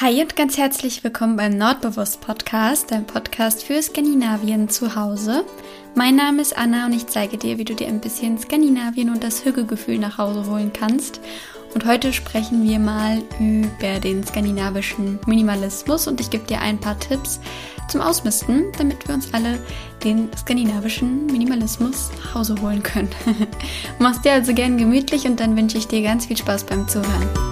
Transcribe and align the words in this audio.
Hi 0.00 0.22
und 0.22 0.34
ganz 0.34 0.56
herzlich 0.56 1.04
willkommen 1.04 1.36
beim 1.36 1.58
Nordbewusst 1.58 2.22
Podcast, 2.22 2.90
dein 2.90 3.06
Podcast 3.06 3.64
für 3.64 3.82
Skandinavien 3.82 4.70
zu 4.70 4.96
Hause. 4.96 5.44
Mein 5.94 6.16
Name 6.16 6.40
ist 6.40 6.56
Anna 6.56 6.86
und 6.86 6.94
ich 6.94 7.06
zeige 7.06 7.36
dir, 7.36 7.58
wie 7.58 7.66
du 7.66 7.74
dir 7.74 7.86
ein 7.86 8.00
bisschen 8.00 8.38
Skandinavien 8.38 9.10
und 9.10 9.22
das 9.22 9.44
Hügelgefühl 9.44 9.98
nach 9.98 10.16
Hause 10.16 10.50
holen 10.50 10.72
kannst. 10.72 11.20
Und 11.74 11.84
heute 11.84 12.14
sprechen 12.14 12.64
wir 12.66 12.78
mal 12.78 13.18
über 13.38 14.00
den 14.00 14.26
skandinavischen 14.26 15.18
Minimalismus 15.26 16.06
und 16.06 16.18
ich 16.18 16.30
gebe 16.30 16.46
dir 16.46 16.62
ein 16.62 16.78
paar 16.78 16.98
Tipps 16.98 17.38
zum 17.90 18.00
Ausmisten, 18.00 18.72
damit 18.78 19.06
wir 19.06 19.14
uns 19.14 19.34
alle 19.34 19.58
den 20.02 20.30
skandinavischen 20.34 21.26
Minimalismus 21.26 22.08
nach 22.24 22.36
Hause 22.36 22.54
holen 22.62 22.82
können. 22.82 23.10
Mach's 23.98 24.22
dir 24.22 24.32
also 24.32 24.54
gern 24.54 24.78
gemütlich 24.78 25.26
und 25.26 25.40
dann 25.40 25.58
wünsche 25.58 25.76
ich 25.76 25.88
dir 25.88 26.00
ganz 26.00 26.24
viel 26.24 26.38
Spaß 26.38 26.64
beim 26.64 26.88
Zuhören. 26.88 27.49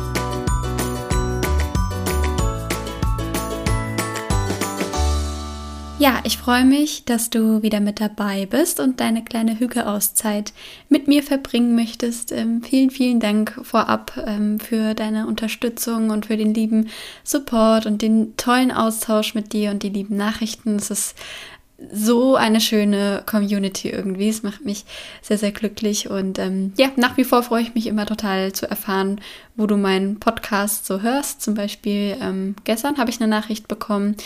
Ja, 6.01 6.21
ich 6.23 6.39
freue 6.39 6.65
mich, 6.65 7.07
dass 7.07 7.29
du 7.29 7.61
wieder 7.63 7.81
mit 7.81 8.01
dabei 8.01 8.47
bist 8.47 8.79
und 8.79 9.01
deine 9.01 9.25
kleine 9.25 9.59
Hüge-Auszeit 9.59 10.53
mit 10.89 11.09
mir 11.09 11.25
verbringen 11.25 11.75
möchtest. 11.75 12.31
Ähm, 12.31 12.63
vielen, 12.63 12.91
vielen 12.91 13.19
Dank 13.19 13.59
vorab 13.65 14.13
ähm, 14.25 14.61
für 14.61 14.95
deine 14.95 15.27
Unterstützung 15.27 16.11
und 16.11 16.27
für 16.27 16.37
den 16.37 16.55
lieben 16.55 16.89
Support 17.25 17.87
und 17.87 18.01
den 18.01 18.37
tollen 18.37 18.71
Austausch 18.71 19.35
mit 19.35 19.53
dir 19.53 19.73
und 19.73 19.83
die 19.83 19.89
lieben 19.89 20.17
Nachrichten. 20.17 20.77
Es 20.77 20.93
ist 20.93 21.17
so 21.93 22.35
eine 22.35 22.61
schöne 22.61 23.23
Community 23.27 23.89
irgendwie. 23.89 24.29
Es 24.29 24.43
macht 24.43 24.65
mich 24.65 24.85
sehr, 25.23 25.39
sehr 25.39 25.53
glücklich. 25.53 26.11
Und 26.11 26.39
ähm, 26.39 26.73
ja, 26.77 26.91
nach 26.95 27.17
wie 27.17 27.25
vor 27.25 27.43
freue 27.43 27.63
ich 27.63 27.75
mich 27.75 27.87
immer 27.87 28.07
total 28.07 28.53
zu 28.53 28.69
erfahren, 28.69 29.21
wo 29.57 29.67
du 29.67 29.77
meinen 29.77 30.19
Podcast 30.19 30.87
so 30.87 31.03
hörst. 31.03 31.43
Zum 31.43 31.55
Beispiel 31.55 32.17
ähm, 32.21 32.57
gestern 32.65 32.99
habe 32.99 33.11
ich 33.11 33.21
eine 33.21 33.31
Nachricht 33.31 33.69
bekommen, 33.69 34.17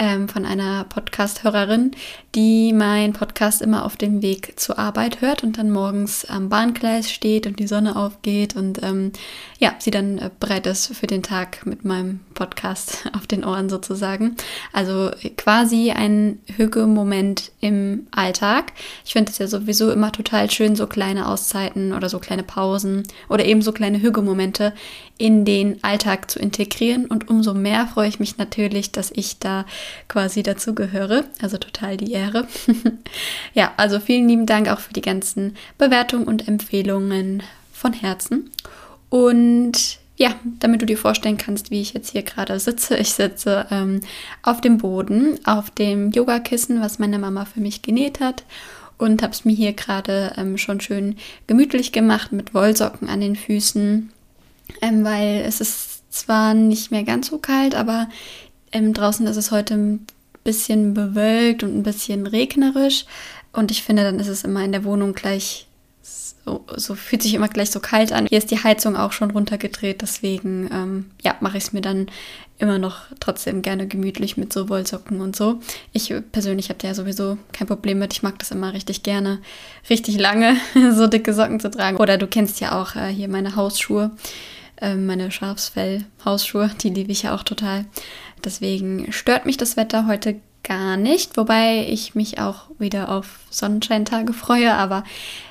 ähm, 0.00 0.28
von 0.30 0.46
einer 0.46 0.84
Podcast-Hörerin, 0.84 1.90
die 2.34 2.72
meinen 2.72 3.12
Podcast 3.12 3.60
immer 3.60 3.84
auf 3.84 3.98
dem 3.98 4.22
Weg 4.22 4.58
zur 4.58 4.78
Arbeit 4.78 5.20
hört 5.20 5.44
und 5.44 5.58
dann 5.58 5.70
morgens 5.70 6.24
am 6.24 6.48
Bahngleis 6.48 7.10
steht 7.10 7.46
und 7.46 7.58
die 7.58 7.66
Sonne 7.66 7.96
aufgeht 7.96 8.56
und 8.56 8.82
ähm, 8.82 9.12
ja, 9.58 9.74
sie 9.78 9.90
dann 9.90 10.16
äh, 10.16 10.30
bereit 10.40 10.66
ist 10.66 10.96
für 10.96 11.06
den 11.06 11.22
Tag 11.22 11.66
mit 11.66 11.84
meinem 11.84 12.20
Podcast 12.32 13.10
auf 13.16 13.26
den 13.26 13.44
Ohren 13.44 13.68
sozusagen. 13.68 14.36
Also 14.72 15.10
quasi 15.36 15.90
ein 15.90 16.38
Hüge-Moment 16.56 17.52
im 17.60 18.06
Alltag. 18.10 18.72
Ich 19.04 19.12
finde 19.12 19.30
es 19.30 19.38
ja 19.38 19.48
sowieso 19.48 19.90
immer 19.92 20.12
total 20.12 20.50
schön, 20.50 20.76
so 20.76 20.86
kleine 20.86 21.28
Auszeiten 21.28 21.92
oder 21.92 22.08
so 22.08 22.20
kleine 22.20 22.42
Pausen 22.42 23.02
oder 23.28 23.44
eben 23.44 23.60
so 23.60 23.72
kleine 23.72 24.00
Hüge-Momente 24.00 24.72
in 25.20 25.44
den 25.44 25.84
Alltag 25.84 26.30
zu 26.30 26.38
integrieren. 26.38 27.04
Und 27.04 27.28
umso 27.28 27.52
mehr 27.52 27.86
freue 27.86 28.08
ich 28.08 28.18
mich 28.20 28.38
natürlich, 28.38 28.90
dass 28.90 29.10
ich 29.14 29.38
da 29.38 29.66
quasi 30.08 30.42
dazugehöre. 30.42 31.26
Also 31.42 31.58
total 31.58 31.98
die 31.98 32.12
Ehre. 32.12 32.48
ja, 33.54 33.70
also 33.76 34.00
vielen 34.00 34.28
lieben 34.28 34.46
Dank 34.46 34.68
auch 34.68 34.78
für 34.78 34.94
die 34.94 35.02
ganzen 35.02 35.56
Bewertungen 35.76 36.24
und 36.24 36.48
Empfehlungen 36.48 37.42
von 37.70 37.92
Herzen. 37.92 38.50
Und 39.10 39.98
ja, 40.16 40.34
damit 40.58 40.80
du 40.80 40.86
dir 40.86 40.96
vorstellen 40.96 41.36
kannst, 41.36 41.70
wie 41.70 41.82
ich 41.82 41.92
jetzt 41.92 42.12
hier 42.12 42.22
gerade 42.22 42.58
sitze. 42.58 42.96
Ich 42.96 43.12
sitze 43.12 43.66
ähm, 43.70 44.00
auf 44.42 44.62
dem 44.62 44.78
Boden, 44.78 45.38
auf 45.44 45.70
dem 45.70 46.12
Yogakissen, 46.12 46.80
was 46.80 46.98
meine 46.98 47.18
Mama 47.18 47.44
für 47.44 47.60
mich 47.60 47.82
genäht 47.82 48.20
hat. 48.20 48.44
Und 48.96 49.22
habe 49.22 49.34
es 49.34 49.44
mir 49.44 49.54
hier 49.54 49.74
gerade 49.74 50.32
ähm, 50.38 50.56
schon 50.56 50.80
schön 50.80 51.16
gemütlich 51.46 51.92
gemacht 51.92 52.32
mit 52.32 52.54
Wollsocken 52.54 53.08
an 53.10 53.20
den 53.20 53.36
Füßen, 53.36 54.12
ähm, 54.80 55.04
weil 55.04 55.42
es 55.46 55.60
ist 55.60 56.12
zwar 56.12 56.54
nicht 56.54 56.90
mehr 56.90 57.04
ganz 57.04 57.28
so 57.28 57.38
kalt, 57.38 57.74
aber 57.74 58.08
ähm, 58.72 58.92
draußen 58.92 59.26
ist 59.26 59.36
es 59.36 59.50
heute 59.50 59.74
ein 59.74 60.06
bisschen 60.44 60.94
bewölkt 60.94 61.62
und 61.62 61.76
ein 61.76 61.82
bisschen 61.82 62.26
regnerisch. 62.26 63.04
Und 63.52 63.70
ich 63.70 63.82
finde, 63.82 64.04
dann 64.04 64.20
ist 64.20 64.28
es 64.28 64.44
immer 64.44 64.64
in 64.64 64.72
der 64.72 64.84
Wohnung 64.84 65.12
gleich 65.12 65.66
so, 66.02 66.64
so 66.76 66.94
fühlt 66.94 67.22
sich 67.22 67.34
immer 67.34 67.48
gleich 67.48 67.70
so 67.70 67.80
kalt 67.80 68.12
an. 68.12 68.26
Hier 68.26 68.38
ist 68.38 68.50
die 68.50 68.62
Heizung 68.62 68.96
auch 68.96 69.12
schon 69.12 69.30
runtergedreht, 69.30 70.02
deswegen 70.02 70.70
ähm, 70.72 71.10
ja, 71.22 71.36
mache 71.40 71.58
ich 71.58 71.64
es 71.64 71.72
mir 71.72 71.82
dann 71.82 72.06
immer 72.58 72.78
noch 72.78 73.02
trotzdem 73.20 73.62
gerne 73.62 73.86
gemütlich 73.86 74.36
mit 74.36 74.52
so 74.52 74.68
Wollsocken 74.68 75.20
und 75.20 75.34
so. 75.34 75.60
Ich 75.92 76.12
persönlich 76.32 76.68
habe 76.68 76.78
da 76.78 76.88
ja 76.88 76.94
sowieso 76.94 77.38
kein 77.52 77.66
Problem 77.66 77.98
mit. 77.98 78.12
Ich 78.12 78.22
mag 78.22 78.38
das 78.38 78.50
immer 78.50 78.72
richtig 78.74 79.02
gerne, 79.02 79.38
richtig 79.88 80.18
lange 80.18 80.56
so 80.92 81.06
dicke 81.06 81.32
Socken 81.32 81.60
zu 81.60 81.70
tragen. 81.70 81.96
Oder 81.96 82.18
du 82.18 82.26
kennst 82.26 82.60
ja 82.60 82.80
auch 82.80 82.96
äh, 82.96 83.08
hier 83.08 83.28
meine 83.28 83.56
Hausschuhe, 83.56 84.10
meine 84.80 85.30
Schafsfell-Hausschuhe, 85.30 86.70
die 86.80 86.90
liebe 86.90 87.12
ich 87.12 87.22
ja 87.22 87.34
auch 87.34 87.42
total. 87.42 87.84
Deswegen 88.44 89.12
stört 89.12 89.46
mich 89.46 89.56
das 89.56 89.76
Wetter 89.76 90.06
heute 90.06 90.40
gar 90.62 90.96
nicht, 90.96 91.36
wobei 91.36 91.86
ich 91.88 92.14
mich 92.14 92.38
auch 92.38 92.70
wieder 92.78 93.08
auf 93.08 93.40
Sonnenscheintage 93.50 94.32
freue. 94.32 94.74
Aber 94.74 95.04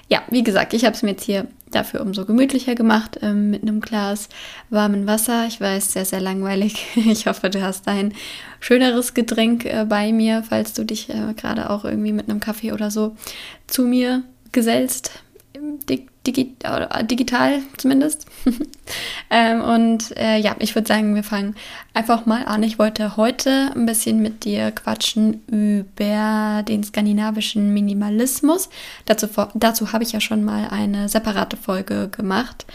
ja, 0.08 0.22
wie 0.30 0.44
gesagt, 0.44 0.74
ich 0.74 0.86
habe 0.86 0.96
es 0.96 1.04
mir 1.04 1.12
jetzt 1.12 1.24
hier 1.24 1.48
dafür 1.72 2.02
umso 2.02 2.26
gemütlicher 2.26 2.76
gemacht 2.76 3.20
ähm, 3.22 3.52
mit 3.52 3.62
einem 3.62 3.80
Glas 3.80 4.30
warmen 4.70 5.08
Wasser. 5.08 5.46
Ich 5.48 5.62
weiß, 5.62 5.94
sehr, 5.94 6.06
sehr 6.06 6.22
langweilig. 6.22 6.86
Ich 6.96 7.28
hoffe, 7.28 7.50
du 7.50 7.62
hast 7.62 7.88
ein 7.88 8.14
schöneres 8.60 9.14
Getränk 9.14 9.66
äh, 9.66 9.86
bei 9.88 10.12
mir, 10.12 10.44
falls 10.48 10.74
du 10.74 10.84
dich 10.84 11.10
äh, 11.10 11.34
gerade 11.36 11.70
auch 11.70 11.86
irgendwie 11.86 12.14
mit 12.14 12.30
einem 12.30 12.40
Kaffee 12.40 12.72
oder 12.72 12.92
so 12.92 13.16
zu 13.68 13.84
mir 13.84 14.24
gesellst 14.52 15.12
digi 15.88 16.08
digital 16.26 17.62
zumindest. 17.78 18.26
ähm, 19.30 19.62
und 19.62 20.16
äh, 20.18 20.38
ja, 20.38 20.56
ich 20.60 20.76
würde 20.76 20.88
sagen, 20.88 21.16
wir 21.16 21.24
fangen 21.24 21.56
einfach 21.94 22.26
mal 22.26 22.46
an. 22.46 22.62
Ich 22.64 22.78
wollte 22.78 23.18
heute 23.18 23.72
ein 23.76 23.86
bisschen 23.86 24.22
mit 24.22 24.44
dir 24.46 24.72
quatschen 24.72 25.42
über 25.48 26.64
den 26.68 26.84
skandinavischen 26.84 27.74
Minimalismus. 27.74 28.70
Dazu, 29.06 29.28
dazu 29.54 29.94
habe 29.94 30.04
ich 30.04 30.12
ja 30.12 30.22
schon 30.22 30.44
mal 30.44 30.68
eine 30.70 31.10
separate 31.10 31.58
Folge 31.58 32.10
gemacht. 32.10 32.66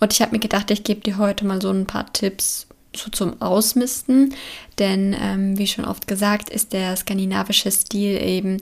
Und 0.00 0.12
ich 0.12 0.20
habe 0.20 0.32
mir 0.32 0.40
gedacht, 0.40 0.70
ich 0.70 0.84
gebe 0.84 1.00
dir 1.00 1.18
heute 1.18 1.46
mal 1.46 1.62
so 1.62 1.70
ein 1.70 1.86
paar 1.86 2.12
Tipps 2.12 2.66
so 2.96 3.10
zum 3.10 3.40
Ausmisten. 3.40 4.34
Denn 4.78 5.16
ähm, 5.18 5.58
wie 5.58 5.66
schon 5.66 5.84
oft 5.84 6.06
gesagt, 6.06 6.50
ist 6.50 6.72
der 6.72 6.96
skandinavische 6.96 7.70
Stil 7.70 8.20
eben 8.22 8.60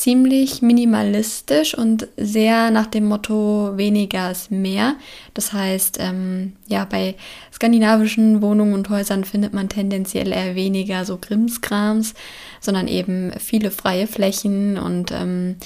ziemlich 0.00 0.62
minimalistisch 0.62 1.76
und 1.76 2.08
sehr 2.16 2.70
nach 2.70 2.86
dem 2.86 3.04
Motto 3.04 3.76
weniger 3.76 4.30
ist 4.30 4.50
mehr. 4.50 4.94
Das 5.34 5.52
heißt, 5.52 5.98
ähm, 6.00 6.54
ja, 6.68 6.86
bei 6.86 7.16
skandinavischen 7.52 8.40
Wohnungen 8.40 8.72
und 8.72 8.88
Häusern 8.88 9.24
findet 9.24 9.52
man 9.52 9.68
tendenziell 9.68 10.32
eher 10.32 10.54
weniger 10.54 11.04
so 11.04 11.18
Krimskrams, 11.18 12.14
sondern 12.62 12.88
eben 12.88 13.32
viele 13.38 13.70
freie 13.70 14.06
Flächen 14.06 14.78
und 14.78 15.12
ähm, 15.12 15.56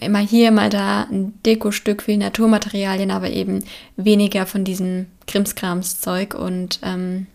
immer 0.00 0.20
hier, 0.20 0.52
mal 0.52 0.70
da 0.70 1.02
ein 1.10 1.34
Dekostück, 1.44 2.02
viel 2.02 2.16
Naturmaterialien, 2.16 3.10
aber 3.10 3.28
eben 3.28 3.62
weniger 3.96 4.46
von 4.46 4.64
diesem 4.64 5.04
Krimskrams-Zeug 5.26 6.34
und 6.34 6.80
ähm, 6.82 7.26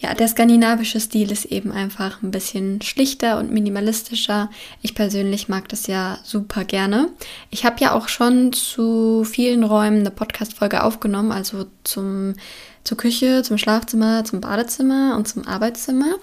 ja, 0.00 0.14
der 0.14 0.28
skandinavische 0.28 0.98
Stil 0.98 1.30
ist 1.30 1.44
eben 1.44 1.72
einfach 1.72 2.22
ein 2.22 2.30
bisschen 2.30 2.80
schlichter 2.80 3.38
und 3.38 3.52
minimalistischer. 3.52 4.48
Ich 4.80 4.94
persönlich 4.94 5.48
mag 5.50 5.68
das 5.68 5.86
ja 5.88 6.18
super 6.24 6.64
gerne. 6.64 7.10
Ich 7.50 7.66
habe 7.66 7.80
ja 7.80 7.92
auch 7.92 8.08
schon 8.08 8.54
zu 8.54 9.24
vielen 9.24 9.62
Räumen 9.62 10.00
eine 10.00 10.10
Podcast-Folge 10.10 10.84
aufgenommen, 10.84 11.32
also 11.32 11.66
zum, 11.84 12.34
zur 12.82 12.96
Küche, 12.96 13.42
zum 13.42 13.58
Schlafzimmer, 13.58 14.24
zum 14.24 14.40
Badezimmer 14.40 15.16
und 15.18 15.28
zum 15.28 15.46
Arbeitszimmer. 15.46 16.14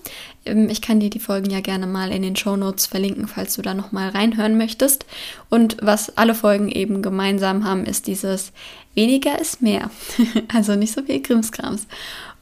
Ähm, 0.45 0.69
ich 0.71 0.81
kann 0.81 0.99
dir 0.99 1.11
die 1.11 1.19
Folgen 1.19 1.51
ja 1.51 1.61
gerne 1.61 1.85
mal 1.85 2.11
in 2.11 2.23
den 2.23 2.35
Show 2.35 2.57
Notes 2.57 2.87
verlinken, 2.87 3.27
falls 3.27 3.57
du 3.57 3.61
da 3.61 3.75
nochmal 3.75 4.09
reinhören 4.09 4.57
möchtest. 4.57 5.05
Und 5.51 5.77
was 5.81 6.17
alle 6.17 6.33
Folgen 6.33 6.69
eben 6.69 7.03
gemeinsam 7.03 7.63
haben, 7.63 7.85
ist 7.85 8.07
dieses 8.07 8.53
weniger 8.95 9.39
ist 9.39 9.61
mehr. 9.61 9.91
also 10.53 10.75
nicht 10.75 10.93
so 10.93 11.03
viel 11.03 11.21
Krimskrams. 11.21 11.85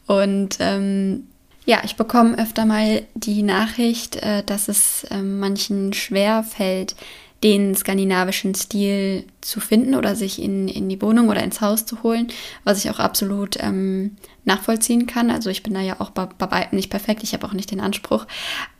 Und 0.07 0.57
ähm, 0.59 1.27
ja, 1.65 1.81
ich 1.83 1.95
bekomme 1.95 2.37
öfter 2.37 2.65
mal 2.65 3.03
die 3.15 3.41
Nachricht, 3.41 4.17
äh, 4.17 4.43
dass 4.43 4.67
es 4.67 5.03
äh, 5.05 5.21
manchen 5.21 5.93
schwer 5.93 6.43
fällt, 6.43 6.95
den 7.43 7.75
skandinavischen 7.75 8.55
Stil 8.55 9.25
zu 9.41 9.59
finden 9.59 9.93
oder 9.93 10.15
sich 10.15 10.41
in, 10.41 10.67
in 10.67 10.89
die 10.89 11.01
Wohnung 11.01 11.29
oder 11.29 11.43
ins 11.43 11.61
Haus 11.61 11.85
zu 11.85 12.01
holen, 12.01 12.29
was 12.63 12.83
ich 12.83 12.89
auch 12.89 12.97
absolut 12.97 13.57
ähm, 13.59 14.15
nachvollziehen 14.45 15.05
kann. 15.05 15.29
Also 15.29 15.49
ich 15.49 15.61
bin 15.61 15.73
da 15.73 15.81
ja 15.81 15.99
auch 15.99 16.09
bei, 16.09 16.25
bei 16.25 16.49
weitem 16.49 16.75
nicht 16.75 16.89
perfekt, 16.89 17.21
ich 17.23 17.33
habe 17.33 17.45
auch 17.45 17.53
nicht 17.53 17.69
den 17.69 17.81
Anspruch. 17.81 18.25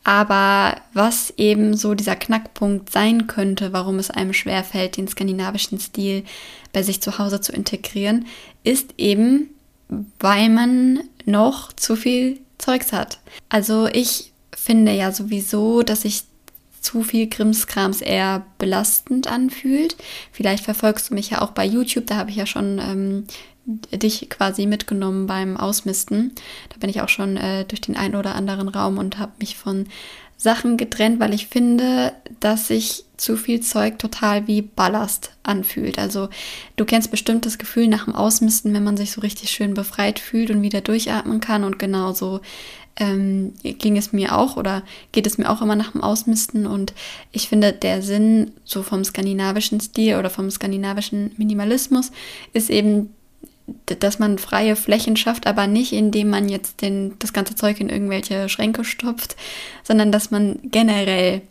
Aber 0.02 0.76
was 0.94 1.32
eben 1.36 1.76
so 1.76 1.94
dieser 1.94 2.16
Knackpunkt 2.16 2.90
sein 2.90 3.26
könnte, 3.26 3.72
warum 3.72 3.98
es 3.98 4.10
einem 4.10 4.32
schwer 4.32 4.64
fällt, 4.64 4.96
den 4.96 5.06
skandinavischen 5.06 5.78
Stil 5.78 6.24
bei 6.72 6.82
sich 6.82 7.00
zu 7.00 7.18
Hause 7.18 7.40
zu 7.40 7.52
integrieren, 7.52 8.26
ist 8.64 8.94
eben 8.98 9.50
weil 9.88 10.48
man 10.48 11.00
noch 11.24 11.72
zu 11.72 11.96
viel 11.96 12.40
Zeugs 12.58 12.92
hat. 12.92 13.18
Also 13.48 13.86
ich 13.86 14.32
finde 14.54 14.92
ja 14.92 15.12
sowieso, 15.12 15.82
dass 15.82 16.02
sich 16.02 16.24
zu 16.80 17.02
viel 17.02 17.28
Krimskrams 17.28 18.00
eher 18.00 18.46
belastend 18.58 19.26
anfühlt. 19.26 19.96
Vielleicht 20.30 20.64
verfolgst 20.64 21.10
du 21.10 21.14
mich 21.14 21.30
ja 21.30 21.42
auch 21.42 21.50
bei 21.50 21.64
YouTube, 21.64 22.06
da 22.06 22.16
habe 22.16 22.30
ich 22.30 22.36
ja 22.36 22.46
schon 22.46 22.78
ähm, 22.78 23.26
dich 23.66 24.28
quasi 24.30 24.66
mitgenommen 24.66 25.26
beim 25.26 25.56
Ausmisten. 25.56 26.32
Da 26.68 26.76
bin 26.78 26.88
ich 26.88 27.00
auch 27.00 27.08
schon 27.08 27.36
äh, 27.36 27.64
durch 27.64 27.80
den 27.80 27.96
einen 27.96 28.14
oder 28.14 28.36
anderen 28.36 28.68
Raum 28.68 28.98
und 28.98 29.18
habe 29.18 29.32
mich 29.40 29.56
von 29.56 29.86
Sachen 30.36 30.76
getrennt, 30.76 31.18
weil 31.18 31.34
ich 31.34 31.48
finde, 31.48 32.12
dass 32.38 32.68
sich 32.68 33.04
zu 33.16 33.36
viel 33.36 33.60
Zeug 33.60 33.98
total 33.98 34.46
wie 34.46 34.62
Ballast 34.62 35.32
anfühlt. 35.42 35.98
Also 35.98 36.28
du 36.76 36.84
kennst 36.84 37.10
bestimmt 37.10 37.46
das 37.46 37.58
Gefühl 37.58 37.88
nach 37.88 38.04
dem 38.04 38.14
Ausmisten, 38.14 38.74
wenn 38.74 38.84
man 38.84 38.96
sich 38.96 39.12
so 39.12 39.20
richtig 39.20 39.50
schön 39.50 39.74
befreit 39.74 40.18
fühlt 40.18 40.50
und 40.50 40.62
wieder 40.62 40.80
durchatmen 40.80 41.40
kann. 41.40 41.64
Und 41.64 41.78
genauso 41.78 42.40
ähm, 42.98 43.54
ging 43.62 43.96
es 43.96 44.12
mir 44.12 44.36
auch 44.36 44.56
oder 44.56 44.82
geht 45.12 45.26
es 45.26 45.38
mir 45.38 45.50
auch 45.50 45.62
immer 45.62 45.76
nach 45.76 45.92
dem 45.92 46.02
Ausmisten. 46.02 46.66
Und 46.66 46.92
ich 47.32 47.48
finde, 47.48 47.72
der 47.72 48.02
Sinn 48.02 48.52
so 48.64 48.82
vom 48.82 49.04
skandinavischen 49.04 49.80
Stil 49.80 50.16
oder 50.16 50.30
vom 50.30 50.50
skandinavischen 50.50 51.32
Minimalismus 51.36 52.12
ist 52.52 52.70
eben 52.70 53.10
dass 53.86 54.18
man 54.18 54.38
freie 54.38 54.76
Flächen 54.76 55.16
schafft, 55.16 55.46
aber 55.46 55.66
nicht 55.66 55.92
indem 55.92 56.30
man 56.30 56.48
jetzt 56.48 56.82
den, 56.82 57.14
das 57.18 57.32
ganze 57.32 57.56
Zeug 57.56 57.80
in 57.80 57.88
irgendwelche 57.88 58.48
Schränke 58.48 58.84
stopft, 58.84 59.36
sondern 59.82 60.12
dass 60.12 60.30
man 60.30 60.60
generell 60.62 61.42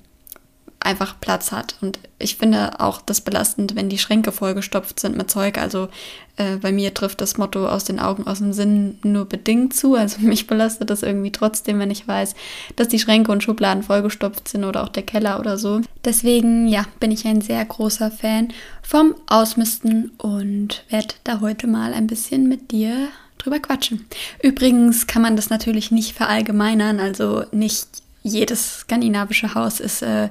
einfach 0.86 1.20
Platz 1.20 1.52
hat. 1.52 1.76
Und 1.82 2.00
ich 2.20 2.38
finde 2.38 2.80
auch 2.80 3.02
das 3.02 3.22
belastend, 3.22 3.76
wenn 3.76 3.90
die 3.90 3.98
Schränke 3.98 4.32
vollgestopft 4.32 5.00
sind 5.00 5.18
mit 5.18 5.30
Zeug. 5.30 5.58
Also 5.58 5.90
äh, 6.38 6.58
bei 6.58 6.72
mir 6.72 6.94
trifft 6.94 7.22
das 7.22 7.38
Motto 7.38 7.68
aus 7.68 7.84
den 7.86 8.00
Augen, 8.00 8.28
aus 8.28 8.38
dem 8.38 8.54
Sinn 8.54 9.00
nur 9.04 9.26
bedingt 9.26 9.74
zu. 9.74 9.96
Also 9.96 10.20
mich 10.22 10.48
belastet 10.48 10.90
das 10.90 11.04
irgendwie 11.04 11.32
trotzdem, 11.32 11.80
wenn 11.80 11.92
ich 11.92 12.08
weiß, 12.08 12.36
dass 12.76 12.88
die 12.88 13.00
Schränke 13.00 13.32
und 13.32 13.44
Schubladen 13.44 13.84
vollgestopft 13.84 14.48
sind 14.48 14.64
oder 14.64 14.84
auch 14.84 14.90
der 14.90 15.04
Keller 15.04 15.40
oder 15.40 15.58
so. 15.58 15.82
Deswegen, 16.04 16.68
ja, 16.68 16.86
bin 17.00 17.12
ich 17.12 17.26
ein 17.26 17.42
sehr 17.42 17.66
großer 17.66 18.12
Fan 18.12 18.50
vom 18.82 19.16
Ausmisten 19.28 20.12
und 20.18 20.84
werde 20.90 21.16
da 21.24 21.42
heute 21.42 21.68
mal 21.68 21.94
ein 21.94 22.08
bisschen 22.08 22.48
mit 22.48 22.72
dir 22.72 23.10
drüber 23.40 23.60
quatschen. 23.60 24.06
Übrigens 24.42 25.08
kann 25.08 25.22
man 25.22 25.36
das 25.36 25.50
natürlich 25.50 25.92
nicht 25.92 26.14
verallgemeinern, 26.14 27.00
also 27.00 27.44
nicht 27.52 27.88
jedes 28.26 28.80
skandinavische 28.80 29.54
Haus 29.54 29.80
ist 29.80 30.02
äh, 30.02 30.30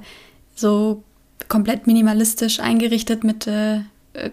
so 0.54 1.02
komplett 1.48 1.86
minimalistisch 1.86 2.60
eingerichtet 2.60 3.24
mit 3.24 3.46
äh, 3.46 3.80
äh, 4.14 4.30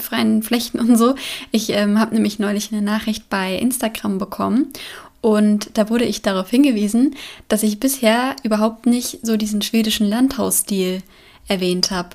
freien 0.00 0.42
Flächen 0.42 0.80
und 0.80 0.96
so. 0.96 1.14
Ich 1.50 1.70
ähm, 1.70 1.98
habe 1.98 2.14
nämlich 2.14 2.38
neulich 2.38 2.72
eine 2.72 2.82
Nachricht 2.82 3.28
bei 3.28 3.56
Instagram 3.56 4.18
bekommen 4.18 4.72
und 5.20 5.70
da 5.78 5.88
wurde 5.90 6.04
ich 6.04 6.22
darauf 6.22 6.50
hingewiesen, 6.50 7.16
dass 7.48 7.62
ich 7.62 7.80
bisher 7.80 8.36
überhaupt 8.42 8.86
nicht 8.86 9.20
so 9.26 9.36
diesen 9.36 9.62
schwedischen 9.62 10.06
Landhausstil 10.06 11.02
erwähnt 11.48 11.90
habe. 11.90 12.10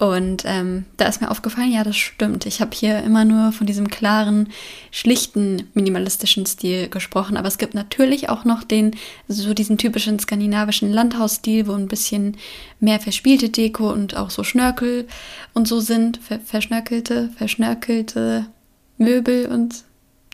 Und 0.00 0.44
ähm, 0.46 0.86
da 0.96 1.04
ist 1.08 1.20
mir 1.20 1.30
aufgefallen, 1.30 1.70
ja, 1.70 1.84
das 1.84 1.98
stimmt. 1.98 2.46
Ich 2.46 2.62
habe 2.62 2.70
hier 2.74 3.02
immer 3.02 3.26
nur 3.26 3.52
von 3.52 3.66
diesem 3.66 3.88
klaren, 3.88 4.48
schlichten, 4.90 5.68
minimalistischen 5.74 6.46
Stil 6.46 6.88
gesprochen. 6.88 7.36
Aber 7.36 7.48
es 7.48 7.58
gibt 7.58 7.74
natürlich 7.74 8.30
auch 8.30 8.46
noch 8.46 8.64
den, 8.64 8.96
so 9.28 9.52
diesen 9.52 9.76
typischen 9.76 10.18
skandinavischen 10.18 10.90
Landhausstil, 10.90 11.66
wo 11.66 11.74
ein 11.74 11.86
bisschen 11.86 12.38
mehr 12.80 12.98
verspielte 12.98 13.50
Deko 13.50 13.92
und 13.92 14.16
auch 14.16 14.30
so 14.30 14.42
Schnörkel 14.42 15.06
und 15.52 15.68
so 15.68 15.80
sind. 15.80 16.16
Ver 16.16 16.40
verschnörkelte, 16.40 17.28
verschnörkelte 17.36 18.46
Möbel 18.96 19.48
und 19.48 19.84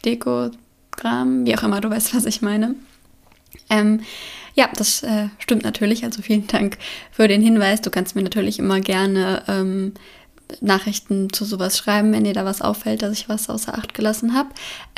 Deko, 0.04 0.52
Kram, 0.92 1.44
wie 1.44 1.58
auch 1.58 1.64
immer, 1.64 1.80
du 1.80 1.90
weißt, 1.90 2.14
was 2.14 2.24
ich 2.24 2.40
meine. 2.40 2.76
Ähm, 3.68 4.02
ja, 4.56 4.70
das 4.74 5.02
äh, 5.02 5.28
stimmt 5.38 5.64
natürlich. 5.64 6.02
Also 6.02 6.22
vielen 6.22 6.46
Dank 6.46 6.78
für 7.12 7.28
den 7.28 7.42
Hinweis. 7.42 7.82
Du 7.82 7.90
kannst 7.90 8.16
mir 8.16 8.22
natürlich 8.22 8.58
immer 8.58 8.80
gerne 8.80 9.42
ähm, 9.48 9.92
Nachrichten 10.60 11.30
zu 11.30 11.44
sowas 11.44 11.76
schreiben, 11.76 12.12
wenn 12.12 12.24
dir 12.24 12.32
da 12.32 12.46
was 12.46 12.62
auffällt, 12.62 13.02
dass 13.02 13.12
ich 13.12 13.28
was 13.28 13.50
außer 13.50 13.76
Acht 13.76 13.92
gelassen 13.92 14.34
habe. 14.34 14.48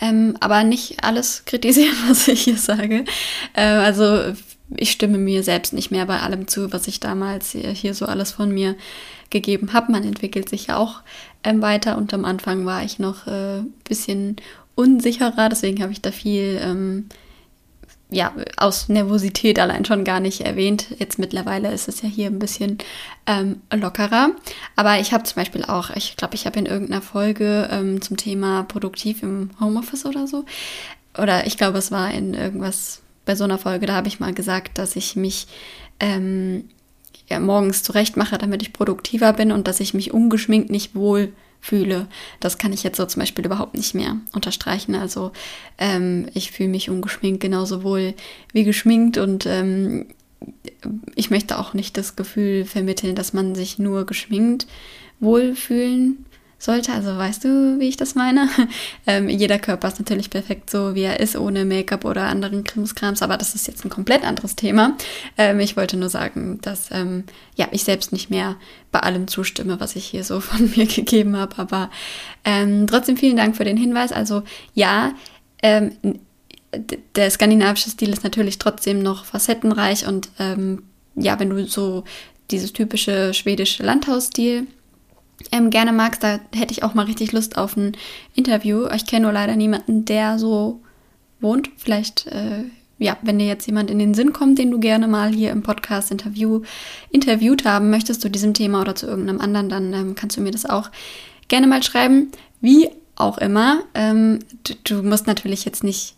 Ähm, 0.01 0.37
aber 0.41 0.63
nicht 0.63 1.03
alles 1.03 1.45
kritisieren, 1.45 1.97
was 2.09 2.29
ich 2.29 2.43
hier 2.43 2.57
sage. 2.57 3.05
Äh, 3.55 3.63
also 3.63 4.33
ich 4.77 4.93
stimme 4.93 5.19
mir 5.19 5.43
selbst 5.43 5.73
nicht 5.73 5.91
mehr 5.91 6.07
bei 6.07 6.21
allem 6.21 6.47
zu, 6.47 6.73
was 6.73 6.87
ich 6.87 7.01
damals 7.01 7.51
hier 7.53 7.95
so 7.95 8.07
alles 8.07 8.31
von 8.31 8.53
mir 8.53 8.77
gegeben 9.31 9.73
habe. 9.73 9.91
Man 9.91 10.05
entwickelt 10.05 10.49
sich 10.49 10.69
ja 10.69 10.77
auch 10.77 11.01
ähm, 11.43 11.63
weiter 11.63 11.99
und 11.99 12.15
am 12.15 12.25
Anfang 12.25 12.65
war 12.65 12.85
ich 12.85 13.01
noch 13.01 13.27
ein 13.27 13.67
äh, 13.67 13.89
bisschen 13.89 14.37
unsicherer, 14.77 15.49
deswegen 15.49 15.83
habe 15.83 15.93
ich 15.93 16.01
da 16.01 16.13
viel 16.13 16.61
ähm, 16.63 17.09
ja, 18.11 18.33
aus 18.57 18.89
Nervosität 18.89 19.59
allein 19.59 19.85
schon 19.85 20.05
gar 20.05 20.21
nicht 20.21 20.41
erwähnt. 20.41 20.87
Jetzt 20.99 21.19
mittlerweile 21.19 21.73
ist 21.73 21.89
es 21.89 22.01
ja 22.01 22.09
hier 22.09 22.29
ein 22.29 22.39
bisschen 22.39 22.79
ähm, 23.27 23.61
lockerer. 23.73 24.31
Aber 24.77 24.99
ich 24.99 25.13
habe 25.13 25.25
zum 25.25 25.37
Beispiel 25.37 25.65
auch, 25.65 25.91
ich 25.91 26.17
glaube, 26.17 26.35
ich 26.35 26.47
habe 26.47 26.59
in 26.59 26.67
irgendeiner 26.67 27.03
Folge 27.03 27.69
ähm, 27.71 28.01
zum 28.01 28.17
Thema 28.17 28.63
produktiv 28.63 29.23
im 29.23 29.51
Homeoffice 29.61 30.07
oder 30.07 30.27
so, 30.27 30.45
oder 31.19 31.47
ich 31.47 31.57
glaube, 31.59 31.79
es 31.79 31.91
war 31.91 32.11
in 32.13 32.35
irgendwas 32.35 33.03
bei 33.27 33.35
so 33.35 33.45
einer 33.45 33.59
Folge, 33.59 33.87
da 33.87 33.95
habe 33.95 34.09
ich 34.09 34.21
mal 34.21 34.33
gesagt, 34.33 34.79
dass 34.79 34.97
ich 34.97 35.17
mich 35.17 35.49
ähm, 36.01 36.71
ja, 37.29 37.41
morgens 37.41 37.83
zurecht 37.83 38.17
mache, 38.17 38.39
damit 38.39 38.63
ich 38.63 38.73
produktiver 38.73 39.33
bin 39.33 39.53
und 39.53 39.69
dass 39.69 39.81
ich 39.81 39.93
mich 39.93 40.15
ungeschminkt 40.15 40.71
nicht 40.71 40.95
wohl 40.95 41.33
fühle. 41.61 42.07
Das 42.41 42.59
kann 42.59 42.73
ich 42.73 42.83
jetzt 42.83 42.97
so 42.97 43.07
zum 43.07 43.21
Beispiel 43.21 43.45
überhaupt 43.45 43.75
nicht 43.75 43.95
mehr 43.95 44.17
unterstreichen. 44.33 44.95
Also 44.95 45.33
ähm, 45.79 46.29
ich 46.35 46.53
fühle 46.53 46.69
mich 46.69 46.91
ungeschminkt 46.91 47.41
genauso 47.41 47.83
wohl 47.83 48.15
wie 48.53 48.65
geschminkt 48.65 49.19
und 49.19 49.47
ähm, 49.47 50.07
ich 51.15 51.31
möchte 51.31 51.59
auch 51.59 51.75
nicht 51.75 51.97
das 51.97 52.17
Gefühl 52.17 52.65
vermitteln, 52.65 53.17
dass 53.17 53.33
man 53.33 53.55
sich 53.55 53.79
nur 53.79 54.07
geschminkt 54.07 54.67
wohlfühlen 55.21 56.25
sollte. 56.59 56.93
Also 56.93 57.17
weißt 57.17 57.45
du, 57.45 57.79
wie 57.79 57.89
ich 57.89 57.97
das 57.97 58.15
meine? 58.15 58.49
Ähm, 59.07 59.29
jeder 59.29 59.59
Körper 59.59 59.89
ist 59.89 59.99
natürlich 59.99 60.29
perfekt 60.29 60.69
so, 60.69 60.95
wie 60.95 61.03
er 61.03 61.21
ist, 61.21 61.35
ohne 61.37 61.65
Make-up 61.65 62.05
oder 62.05 62.25
anderen 62.25 62.65
Krimskrams, 62.65 63.23
aber 63.23 63.39
das 63.39 63.55
ist 63.55 63.67
jetzt 63.67 63.85
ein 63.85 63.91
komplett 63.91 64.23
anderes 64.23 64.55
Thema. 64.55 64.97
Ähm, 65.39 65.61
ich 65.61 65.77
wollte 65.79 65.97
nur 65.97 66.11
sagen, 66.11 66.59
dass 66.61 66.91
ähm, 66.91 67.25
ja, 67.57 67.69
ich 67.71 67.85
selbst 67.85 68.13
nicht 68.13 68.29
mehr 68.29 68.57
bei 68.93 69.01
allem 69.01 69.27
zustimme, 69.27 69.81
was 69.81 69.97
ich 69.97 70.05
hier 70.05 70.25
so 70.25 70.41
von 70.41 70.71
mir 70.77 70.87
gegeben 70.87 71.37
habe. 71.37 71.57
Aber 71.59 71.91
ähm, 72.45 72.87
trotzdem 72.87 73.17
vielen 73.17 73.37
Dank 73.37 73.57
für 73.57 73.65
den 73.65 73.79
Hinweis. 73.79 74.13
Also 74.13 74.43
ja, 74.75 75.15
ähm, 75.63 75.93
der 77.17 77.31
skandinavische 77.31 77.91
Stil 77.91 78.11
ist 78.11 78.25
natürlich 78.25 78.59
trotzdem 78.59 79.03
noch 79.03 79.25
facettenreich 79.25 80.07
und 80.07 80.29
ähm, 80.39 80.83
ja, 81.15 81.41
wenn 81.41 81.51
du 81.51 81.67
so 81.67 82.05
dieses 82.51 82.73
typische 82.73 83.33
schwedische 83.33 83.83
Landhausstil 83.83 84.67
ähm, 85.53 85.71
gerne 85.71 85.93
magst, 85.93 86.23
da 86.23 86.41
hätte 86.55 86.73
ich 86.73 86.83
auch 86.83 86.95
mal 86.95 87.07
richtig 87.07 87.33
Lust 87.33 87.57
auf 87.57 87.77
ein 87.77 87.97
Interview. 88.35 88.87
Ich 88.95 89.07
kenne 89.07 89.25
nur 89.25 89.33
leider 89.33 89.57
niemanden, 89.57 90.05
der 90.05 90.39
so 90.39 90.81
wohnt. 91.41 91.71
Vielleicht, 91.77 92.27
äh, 92.27 92.65
ja, 92.99 93.17
wenn 93.23 93.39
dir 93.39 93.47
jetzt 93.47 93.67
jemand 93.67 93.91
in 93.91 93.99
den 93.99 94.15
Sinn 94.15 94.33
kommt, 94.33 94.59
den 94.59 94.71
du 94.71 94.81
gerne 94.81 95.07
mal 95.07 95.33
hier 95.33 95.51
im 95.51 95.63
Podcast 95.63 96.11
Interview 96.11 96.63
interviewt 97.11 97.65
haben 97.65 97.91
möchtest 97.91 98.21
zu 98.21 98.31
diesem 98.31 98.55
Thema 98.55 98.81
oder 98.81 98.95
zu 98.95 99.07
irgendeinem 99.07 99.41
anderen, 99.41 99.69
dann 99.69 99.93
ähm, 99.93 100.15
kannst 100.15 100.37
du 100.37 100.41
mir 100.41 100.51
das 100.51 100.67
auch 100.67 100.91
gerne 101.47 101.67
mal 101.67 101.83
schreiben. 101.83 102.33
Wie 102.61 102.89
auch 103.15 103.39
immer, 103.39 103.83
ähm, 103.95 104.41
du, 104.65 104.75
du 104.85 105.03
musst 105.03 105.27
natürlich 105.27 105.65
jetzt 105.65 105.85
nicht 105.85 106.15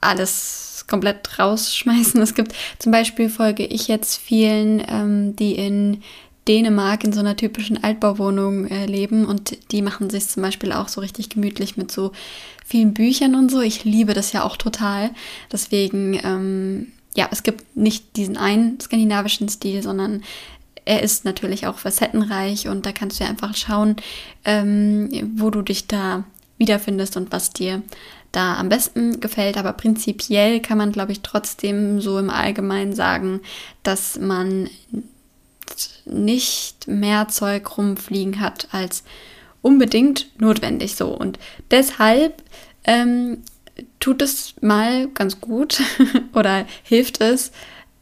alles 0.00 0.84
komplett 0.88 1.38
rausschmeißen. 1.38 2.20
Es 2.20 2.34
gibt 2.34 2.52
zum 2.78 2.92
Beispiel 2.92 3.28
folge 3.30 3.64
ich 3.64 3.88
jetzt 3.88 4.18
vielen, 4.18 4.82
ähm, 4.88 5.36
die 5.36 5.54
in 5.54 6.02
Dänemark 6.50 7.04
in 7.04 7.12
so 7.12 7.20
einer 7.20 7.36
typischen 7.36 7.84
Altbauwohnung 7.84 8.66
äh, 8.66 8.84
leben 8.86 9.24
und 9.24 9.56
die 9.70 9.82
machen 9.82 10.10
sich 10.10 10.26
zum 10.26 10.42
Beispiel 10.42 10.72
auch 10.72 10.88
so 10.88 11.00
richtig 11.00 11.28
gemütlich 11.28 11.76
mit 11.76 11.92
so 11.92 12.10
vielen 12.66 12.92
Büchern 12.92 13.36
und 13.36 13.52
so. 13.52 13.60
Ich 13.60 13.84
liebe 13.84 14.14
das 14.14 14.32
ja 14.32 14.42
auch 14.42 14.56
total. 14.56 15.10
Deswegen, 15.52 16.18
ähm, 16.24 16.88
ja, 17.14 17.28
es 17.30 17.44
gibt 17.44 17.76
nicht 17.76 18.16
diesen 18.16 18.36
einen 18.36 18.80
skandinavischen 18.80 19.48
Stil, 19.48 19.80
sondern 19.80 20.24
er 20.84 21.04
ist 21.04 21.24
natürlich 21.24 21.68
auch 21.68 21.78
facettenreich 21.78 22.66
und 22.66 22.84
da 22.84 22.90
kannst 22.90 23.20
du 23.20 23.24
ja 23.24 23.30
einfach 23.30 23.56
schauen, 23.56 23.94
ähm, 24.44 25.08
wo 25.36 25.50
du 25.50 25.62
dich 25.62 25.86
da 25.86 26.24
wiederfindest 26.58 27.16
und 27.16 27.30
was 27.30 27.52
dir 27.52 27.80
da 28.32 28.56
am 28.56 28.68
besten 28.68 29.20
gefällt. 29.20 29.56
Aber 29.56 29.72
prinzipiell 29.72 30.58
kann 30.58 30.78
man, 30.78 30.90
glaube 30.90 31.12
ich, 31.12 31.20
trotzdem 31.20 32.00
so 32.00 32.18
im 32.18 32.28
Allgemeinen 32.28 32.92
sagen, 32.92 33.40
dass 33.84 34.18
man 34.18 34.68
nicht 36.04 36.86
mehr 36.88 37.28
Zeug 37.28 37.76
rumfliegen 37.76 38.40
hat 38.40 38.68
als 38.72 39.04
unbedingt 39.62 40.26
notwendig 40.40 40.96
so. 40.96 41.08
Und 41.08 41.38
deshalb 41.70 42.42
ähm, 42.84 43.38
tut 43.98 44.22
es 44.22 44.54
mal 44.60 45.08
ganz 45.08 45.40
gut 45.40 45.80
oder 46.34 46.66
hilft 46.82 47.20
es, 47.20 47.52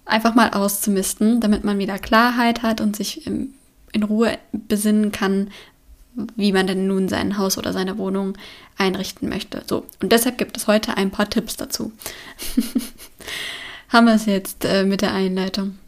einfach 0.04 0.34
mal 0.34 0.50
auszumisten, 0.50 1.40
damit 1.40 1.64
man 1.64 1.78
wieder 1.78 1.98
Klarheit 1.98 2.62
hat 2.62 2.80
und 2.80 2.96
sich 2.96 3.26
im, 3.26 3.54
in 3.92 4.02
Ruhe 4.02 4.38
besinnen 4.52 5.12
kann, 5.12 5.50
wie 6.34 6.52
man 6.52 6.66
denn 6.66 6.86
nun 6.86 7.08
sein 7.08 7.38
Haus 7.38 7.58
oder 7.58 7.72
seine 7.72 7.98
Wohnung 7.98 8.36
einrichten 8.76 9.28
möchte. 9.28 9.62
So, 9.66 9.86
und 10.00 10.10
deshalb 10.12 10.38
gibt 10.38 10.56
es 10.56 10.66
heute 10.66 10.96
ein 10.96 11.10
paar 11.10 11.28
Tipps 11.28 11.56
dazu. 11.56 11.92
Haben 13.88 14.06
wir 14.06 14.14
es 14.14 14.26
jetzt 14.26 14.64
äh, 14.64 14.84
mit 14.84 15.00
der 15.02 15.12
Einleitung. 15.12 15.78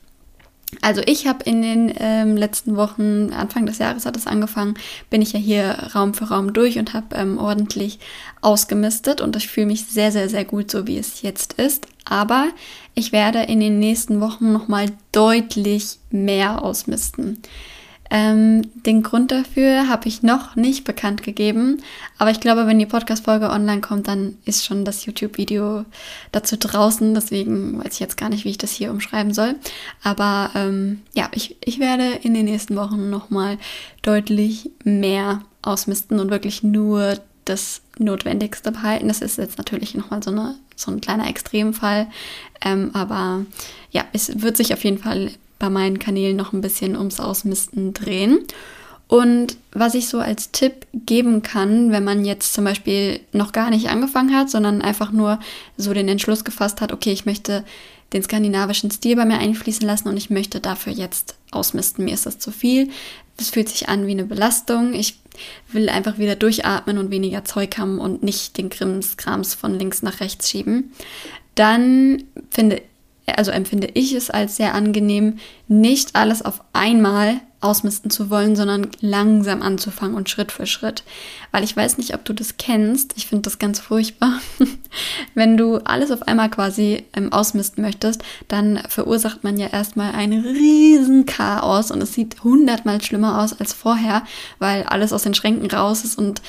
Also 0.83 1.03
ich 1.05 1.27
habe 1.27 1.45
in 1.45 1.63
den 1.63 1.93
ähm, 1.99 2.37
letzten 2.37 2.77
Wochen, 2.77 3.33
Anfang 3.33 3.67
des 3.67 3.79
Jahres 3.79 4.07
hat 4.07 4.17
es 4.17 4.27
angefangen, 4.27 4.75
bin 5.11 5.21
ich 5.21 5.33
ja 5.33 5.39
hier 5.39 5.91
Raum 5.95 6.15
für 6.15 6.27
Raum 6.27 6.53
durch 6.53 6.79
und 6.79 6.95
habe 6.95 7.17
ähm, 7.17 7.39
ordentlich 7.39 7.99
ausgemistet 8.41 9.21
und 9.21 9.37
ich 9.37 9.49
fühle 9.49 9.67
mich 9.67 9.87
sehr, 9.87 10.13
sehr, 10.13 10.29
sehr 10.29 10.45
gut, 10.45 10.71
so 10.71 10.87
wie 10.87 10.99
es 10.99 11.23
jetzt 11.23 11.55
ist. 11.55 11.87
Aber 12.05 12.49
ich 12.95 13.13
werde 13.13 13.41
in 13.41 13.61
den 13.61 13.79
nächsten 13.79 14.21
Wochen 14.21 14.53
nochmal 14.53 14.87
deutlich 15.13 15.99
mehr 16.11 16.63
ausmisten. 16.63 17.43
Ähm, 18.11 18.63
den 18.83 19.03
Grund 19.03 19.31
dafür 19.31 19.89
habe 19.89 20.09
ich 20.09 20.23
noch 20.23 20.57
nicht 20.57 20.85
bekannt 20.85 21.23
gegeben, 21.23 21.81
aber 22.19 22.33
ich 22.33 22.41
glaube, 22.41 22.67
wenn 22.67 22.79
die 22.79 22.87
Podcast-Folge 22.87 23.51
online 23.51 23.81
kommt, 23.81 24.09
dann 24.09 24.37
ist 24.45 24.65
schon 24.65 24.85
das 24.85 25.07
YouTube-Video 25.07 25.85
dazu 26.33 26.57
draußen. 26.57 27.15
Deswegen 27.15 27.79
weiß 27.79 27.95
ich 27.95 28.01
jetzt 28.01 28.17
gar 28.17 28.29
nicht, 28.29 28.45
wie 28.45 28.51
ich 28.51 28.59
das 28.59 28.73
hier 28.73 28.91
umschreiben 28.91 29.33
soll. 29.33 29.55
Aber 30.03 30.51
ähm, 30.57 31.03
ja, 31.15 31.29
ich, 31.33 31.57
ich 31.65 31.79
werde 31.79 32.19
in 32.23 32.35
den 32.35 32.47
nächsten 32.47 32.77
Wochen 32.77 33.11
nochmal 33.11 33.59
deutlich 34.03 34.71
mehr 34.83 35.43
ausmisten 35.63 36.19
und 36.19 36.31
wirklich 36.31 36.63
nur 36.63 37.19
das 37.45 37.83
Notwendigste 37.99 38.73
behalten. 38.73 39.09
Das 39.09 39.21
ist 39.21 39.39
jetzt 39.39 39.59
natürlich 39.59 39.95
nochmal 39.95 40.23
so, 40.23 40.31
eine, 40.31 40.57
so 40.77 40.91
ein 40.91 41.01
kleiner 41.01 41.29
Extremfall. 41.29 42.09
Ähm, 42.61 42.91
aber 42.93 43.45
ja, 43.91 44.05
es 44.13 44.43
wird 44.43 44.57
sich 44.57 44.73
auf 44.73 44.85
jeden 44.85 44.99
Fall 44.99 45.31
bei 45.61 45.71
meinen 45.71 46.01
Kanälen 46.01 46.37
noch 46.37 46.53
ein 46.53 46.61
bisschen 46.61 46.97
ums 46.97 47.21
Ausmisten 47.21 47.95
drehen. 47.95 48.41
Und 49.07 49.57
was 49.73 49.95
ich 49.95 50.09
so 50.09 50.19
als 50.19 50.51
Tipp 50.53 50.87
geben 50.95 51.43
kann, 51.43 51.91
wenn 51.91 52.05
man 52.05 52.25
jetzt 52.25 52.53
zum 52.53 52.65
Beispiel 52.65 53.21
noch 53.33 53.53
gar 53.53 53.71
nicht 53.71 53.89
angefangen 53.89 54.35
hat, 54.35 54.51
sondern 54.51 54.83
einfach 54.83 55.13
nur 55.13 55.39
so 55.77 55.93
den 55.93 56.09
Entschluss 56.09 56.45
gefasst 56.45 56.81
hat, 56.81 56.93
okay, 56.93 57.13
ich 57.13 57.27
möchte 57.27 57.65
den 58.13 58.23
skandinavischen 58.23 58.91
Stil 58.91 59.17
bei 59.17 59.25
mir 59.25 59.39
einfließen 59.39 59.87
lassen 59.87 60.09
und 60.09 60.17
ich 60.17 60.31
möchte 60.31 60.61
dafür 60.61 60.93
jetzt 60.93 61.37
ausmisten. 61.51 62.05
Mir 62.05 62.15
ist 62.15 62.27
das 62.27 62.39
zu 62.39 62.51
viel. 62.53 62.91
Es 63.37 63.51
fühlt 63.51 63.69
sich 63.69 63.89
an 63.89 64.07
wie 64.07 64.13
eine 64.13 64.25
Belastung. 64.25 64.95
Ich 64.95 65.19
will 65.73 65.89
einfach 65.89 66.19
wieder 66.19 66.37
durchatmen 66.37 66.99
und 66.99 67.11
weniger 67.11 67.45
Zeug 67.45 67.79
haben 67.79 67.99
und 67.99 68.23
nicht 68.23 68.59
den 68.59 68.71
Krimskrams 68.71 69.55
von 69.55 69.79
links 69.79 70.03
nach 70.03 70.21
rechts 70.21 70.51
schieben. 70.51 70.93
Dann 71.55 72.25
finde 72.51 72.83
also 73.39 73.51
empfinde 73.51 73.89
ich 73.95 74.13
es 74.13 74.31
als 74.31 74.57
sehr 74.57 74.75
angenehm, 74.75 75.39
nicht 75.69 76.17
alles 76.17 76.43
auf 76.43 76.63
einmal 76.73 77.41
ausmisten 77.61 78.11
zu 78.11 78.31
wollen, 78.31 78.57
sondern 78.57 78.89
langsam 79.01 79.61
anzufangen 79.61 80.17
und 80.17 80.31
Schritt 80.31 80.51
für 80.51 80.67
Schritt. 80.67 81.05
Weil 81.53 81.63
ich 81.63 81.77
weiß 81.77 81.99
nicht, 81.99 82.15
ob 82.15 82.25
du 82.25 82.33
das 82.33 82.57
kennst. 82.57 83.13
Ich 83.17 83.27
finde 83.27 83.43
das 83.43 83.59
ganz 83.59 83.81
furchtbar. 83.81 84.41
Wenn 85.35 85.57
du 85.57 85.77
alles 85.79 86.11
auf 86.11 86.23
einmal 86.23 86.49
quasi 86.49 87.05
ähm, 87.15 87.33
ausmisten 87.33 87.83
möchtest, 87.85 88.23
dann 88.49 88.81
verursacht 88.89 89.45
man 89.45 89.59
ja 89.59 89.67
erstmal 89.67 90.15
ein 90.15 90.33
riesen 90.33 91.27
Chaos 91.27 91.91
und 91.91 92.03
es 92.03 92.15
sieht 92.15 92.43
hundertmal 92.43 93.03
schlimmer 93.03 93.43
aus 93.43 93.59
als 93.61 93.75
vorher, 93.75 94.25
weil 94.59 94.85
alles 94.85 95.13
aus 95.13 95.23
den 95.23 95.35
Schränken 95.35 95.71
raus 95.71 96.05
ist 96.05 96.19
und 96.19 96.41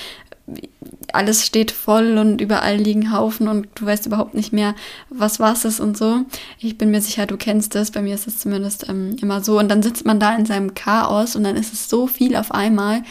alles 1.14 1.46
steht 1.46 1.72
voll 1.72 2.18
und 2.18 2.42
überall 2.42 2.78
liegen 2.78 3.12
Haufen 3.12 3.48
und 3.48 3.68
du 3.76 3.86
weißt 3.86 4.06
überhaupt 4.06 4.34
nicht 4.34 4.54
mehr, 4.54 4.76
was 5.10 5.40
was 5.40 5.66
ist 5.66 5.80
und 5.80 5.98
so. 5.98 6.22
Ich 6.60 6.78
bin 6.78 6.92
mir 6.92 7.02
sicher, 7.02 7.26
du 7.26 7.38
kennst 7.38 7.76
das. 7.76 7.92
Bei 7.92 8.02
mir 8.02 8.16
ist 8.16 8.28
es 8.28 8.40
zumindest 8.40 8.88
ähm, 8.90 9.16
immer 9.22 9.42
so. 9.42 9.60
Und 9.60 9.70
dann 9.70 9.84
sitzt 9.84 10.06
man 10.06 10.20
da 10.20 10.36
in 10.36 10.46
seinem 10.46 10.74
Chaos 10.74 11.36
und 11.36 11.44
dann 11.44 11.56
ist 11.56 11.74
es 11.74 11.90
so 11.90 12.08
viel 12.08 12.36
auf 12.36 12.52
einmal, 12.52 13.04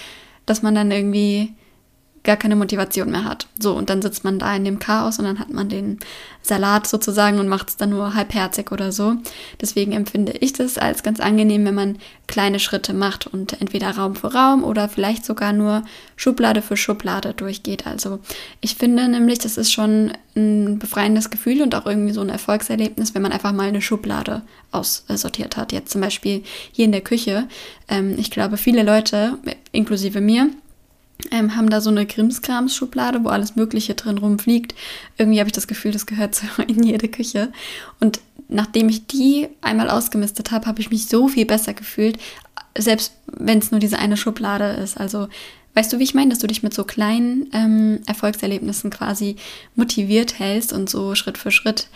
dass 0.47 0.63
man 0.63 0.75
dann 0.75 0.91
irgendwie 0.91 1.55
gar 2.23 2.37
keine 2.37 2.57
Motivation 2.57 3.11
mehr 3.11 3.25
hat. 3.25 3.47
So, 3.59 3.75
und 3.75 3.89
dann 3.89 4.03
sitzt 4.03 4.25
man 4.25 4.39
da 4.39 4.55
in 4.55 4.65
dem 4.65 4.79
Chaos 4.79 5.19
und 5.19 5.25
dann 5.25 5.39
hat 5.39 5.51
man 5.51 5.69
den 5.69 5.99
Salat 6.43 6.87
sozusagen 6.87 7.39
und 7.39 7.49
macht 7.49 7.71
es 7.71 7.77
dann 7.77 7.91
nur 7.91 8.15
halbherzig 8.15 8.73
oder 8.73 8.93
so. 8.93 9.17
Deswegen 9.61 9.93
empfinde 9.93 10.33
ich 10.41 10.53
das 10.53 10.77
als 10.77 11.03
ganz 11.03 11.21
angenehm, 11.21 11.65
wenn 11.65 11.75
man 11.75 11.99
kleine 12.27 12.59
Schritte 12.59 12.93
macht 12.93 13.27
und 13.27 13.61
entweder 13.61 13.91
Raum 13.97 14.17
für 14.17 14.35
Raum 14.35 14.65
oder 14.65 14.89
vielleicht 14.89 15.25
sogar 15.25 15.53
nur 15.53 15.83
Schublade 16.17 16.61
für 16.61 16.77
Schublade 16.77 17.33
durchgeht. 17.33 17.87
Also 17.87 18.21
ich 18.61 18.75
finde 18.77 19.09
nämlich, 19.09 19.39
das 19.39 19.57
ist 19.57 19.73
schon 19.73 20.13
ein 20.37 20.79
befreiendes 20.79 21.31
Gefühl 21.31 21.63
und 21.63 21.75
auch 21.75 21.87
irgendwie 21.87 22.13
so 22.13 22.21
ein 22.21 22.29
Erfolgserlebnis, 22.29 23.15
wenn 23.15 23.23
man 23.23 23.33
einfach 23.33 23.53
mal 23.53 23.69
eine 23.69 23.83
Schublade 23.83 24.43
aussortiert 24.73 25.57
hat. 25.57 25.73
Jetzt 25.73 25.91
zum 25.91 26.01
Beispiel 26.01 26.43
hier 26.73 26.85
in 26.85 26.93
der 26.93 27.01
Küche. 27.01 27.49
Ähm, 27.89 28.15
ich 28.19 28.31
glaube, 28.31 28.57
viele 28.57 28.83
Leute, 28.83 29.39
inklusive 29.73 30.21
mir, 30.21 30.51
ähm, 31.31 31.57
haben 31.57 31.71
da 31.71 31.81
so 31.81 31.91
eine 31.91 32.07
Krimskrams-Schublade, 32.07 33.25
wo 33.25 33.29
alles 33.29 33.57
Mögliche 33.57 33.95
drin 33.95 34.19
rumfliegt. 34.19 34.75
Irgendwie 35.19 35.39
habe 35.41 35.49
ich 35.49 35.55
das 35.55 35.67
Gefühl, 35.67 35.93
das 35.93 36.07
gehört 36.07 36.35
so 36.37 36.47
in 36.67 36.83
jede 36.83 37.09
Küche. 37.09 37.53
Und 38.01 38.21
nachdem 38.49 38.89
ich 38.89 39.07
die 39.07 39.49
einmal 39.61 39.91
ausgemistet 39.91 40.51
habe, 40.51 40.67
habe 40.67 40.81
ich 40.81 40.91
mich 40.91 41.07
so 41.07 41.29
viel 41.29 41.47
besser 41.47 41.75
gefühlt, 41.75 42.19
selbst 42.77 43.15
wenn 43.27 43.59
es 43.59 43.71
nur 43.71 43.81
diese 43.81 43.99
eine 43.99 44.17
Schublade 44.17 44.71
ist. 44.83 44.99
Also 44.99 45.29
weißt 45.75 45.93
du, 45.93 45.99
wie 45.99 46.05
ich 46.05 46.15
meine, 46.15 46.31
dass 46.31 46.41
du 46.41 46.47
dich 46.47 46.63
mit 46.63 46.75
so 46.75 46.85
kleinen 46.85 47.49
ähm, 47.53 48.01
Erfolgserlebnissen 48.07 48.91
quasi 48.91 49.37
motiviert 49.77 50.39
hältst 50.39 50.73
und 50.73 50.91
so 50.91 51.15
Schritt 51.15 51.39
für 51.39 51.51
Schritt 51.51 51.89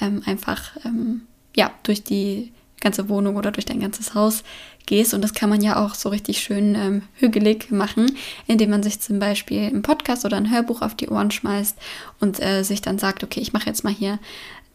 ähm, 0.00 0.22
einfach 0.26 0.76
ähm, 0.84 1.22
ja 1.54 1.70
durch 1.82 2.02
die 2.02 2.52
ganze 2.82 3.08
Wohnung 3.08 3.36
oder 3.36 3.50
durch 3.50 3.64
dein 3.64 3.80
ganzes 3.80 4.14
Haus 4.14 4.44
gehst. 4.84 5.14
Und 5.14 5.22
das 5.22 5.32
kann 5.32 5.48
man 5.48 5.62
ja 5.62 5.82
auch 5.82 5.94
so 5.94 6.10
richtig 6.10 6.40
schön 6.40 6.74
ähm, 6.74 7.02
hügelig 7.14 7.70
machen, 7.70 8.16
indem 8.46 8.70
man 8.70 8.82
sich 8.82 9.00
zum 9.00 9.18
Beispiel 9.18 9.62
einen 9.62 9.82
Podcast 9.82 10.26
oder 10.26 10.36
ein 10.36 10.50
Hörbuch 10.50 10.82
auf 10.82 10.94
die 10.94 11.08
Ohren 11.08 11.30
schmeißt 11.30 11.76
und 12.20 12.42
äh, 12.42 12.62
sich 12.62 12.82
dann 12.82 12.98
sagt, 12.98 13.24
okay, 13.24 13.40
ich 13.40 13.54
mache 13.54 13.66
jetzt 13.66 13.84
mal 13.84 13.92
hier 13.92 14.18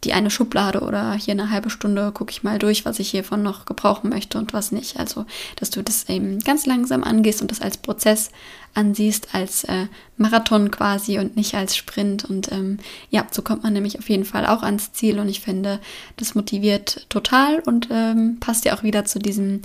die 0.04 0.14
eine 0.14 0.30
Schublade 0.30 0.82
oder 0.82 1.14
hier 1.14 1.32
eine 1.32 1.50
halbe 1.50 1.70
Stunde 1.70 2.12
gucke 2.12 2.32
ich 2.32 2.44
mal 2.44 2.60
durch, 2.60 2.86
was 2.86 3.00
ich 3.00 3.10
hiervon 3.10 3.42
noch 3.42 3.66
gebrauchen 3.66 4.10
möchte 4.10 4.38
und 4.38 4.54
was 4.54 4.72
nicht. 4.72 5.00
Also, 5.00 5.26
dass 5.56 5.72
du 5.72 5.82
das 5.82 6.08
eben 6.08 6.40
ganz 6.40 6.66
langsam 6.66 7.04
angehst 7.04 7.42
und 7.42 7.50
das 7.50 7.62
als 7.62 7.78
Prozess 7.78 8.30
ansiehst, 8.76 9.34
als 9.34 9.64
äh, 9.64 9.88
Marathon 10.18 10.70
quasi 10.70 11.18
und 11.18 11.36
nicht 11.36 11.56
als 11.56 11.76
Sprint. 11.76 12.26
Und 12.26 12.52
ähm, 12.52 12.78
ja, 13.10 13.26
so 13.32 13.42
kommt 13.42 13.64
man 13.64 13.74
nämlich 13.74 13.98
auf 13.98 14.10
jeden 14.10 14.26
Fall 14.26 14.46
auch 14.46 14.62
ans 14.62 14.94
Ziel 14.94 15.20
und 15.20 15.30
ich 15.30 15.40
finde, 15.40 15.80
das 16.18 16.36
motiviert 16.36 17.08
total 17.10 17.60
und 17.66 17.90
ähm, 17.92 18.38
passt 18.40 18.66
ja 18.66 18.78
auch 18.78 18.84
wieder 18.84 19.06
zu 19.06 19.18
diesem 19.18 19.62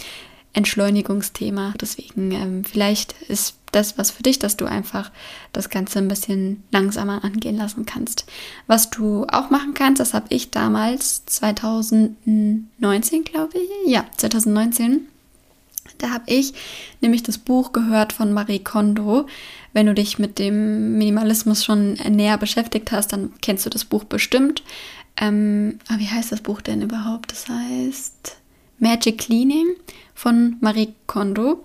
Entschleunigungsthema. 0.55 1.75
Deswegen 1.81 2.33
ähm, 2.33 2.65
vielleicht 2.65 3.15
ist 3.29 3.57
das 3.73 3.99
was 3.99 4.11
für 4.11 4.23
dich, 4.23 4.39
dass 4.39 4.57
du 4.57 4.67
einfach 4.67 5.11
das 5.53 5.69
Ganze 5.71 5.99
ein 5.99 6.09
bisschen 6.09 6.63
langsamer 6.71 7.25
angehen 7.25 7.57
lassen 7.57 7.85
kannst. 7.87 8.27
Was 8.67 8.91
du 8.91 9.27
auch 9.27 9.51
machen 9.51 9.75
kannst, 9.75 10.01
das 10.01 10.15
habe 10.15 10.27
ich 10.29 10.51
damals 10.51 11.25
2019, 11.27 13.25
glaube 13.25 13.59
ich, 13.59 13.91
ja, 13.91 14.05
2019. 14.17 15.09
Da 15.99 16.11
habe 16.11 16.25
ich 16.27 16.55
nämlich 17.01 17.23
das 17.23 17.39
Buch 17.39 17.73
gehört 17.73 18.13
von 18.13 18.33
Marie 18.33 18.61
Kondo. 18.61 19.27
Wenn 19.73 19.87
du 19.87 19.95
dich 19.95 20.19
mit 20.19 20.39
dem 20.39 20.99
Minimalismus 20.99 21.65
schon 21.65 21.95
näher 21.95 22.39
beschäftigt 22.39 22.93
hast, 22.93 23.13
dann 23.13 23.33
kennst 23.41 23.67
du 23.67 23.71
das 23.71 23.85
Buch 23.85 24.05
bestimmt. 24.05 24.63
Ähm, 25.17 25.79
aber 25.89 25.99
wie 26.01 26.09
heißt 26.09 26.33
das 26.33 26.41
Buch 26.41 26.61
denn 26.61 26.83
überhaupt? 26.83 27.33
Das 27.33 27.49
heißt 27.49 28.37
Magic 28.79 29.19
Cleaning 29.19 29.77
von 30.15 30.57
Marie 30.61 30.95
Kondo. 31.07 31.65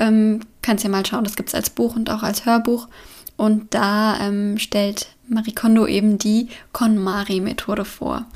Ähm, 0.00 0.40
kannst 0.62 0.82
ja 0.82 0.90
mal 0.90 1.06
schauen, 1.06 1.24
das 1.24 1.36
gibt 1.36 1.50
es 1.50 1.54
als 1.54 1.70
Buch 1.70 1.94
und 1.94 2.10
auch 2.10 2.24
als 2.24 2.46
Hörbuch. 2.46 2.88
Und 3.36 3.72
da 3.72 4.18
ähm, 4.20 4.58
stellt 4.58 5.08
Marie 5.28 5.54
Kondo 5.54 5.86
eben 5.86 6.18
die 6.18 6.48
KonMari-Methode 6.72 7.84
vor. 7.84 8.26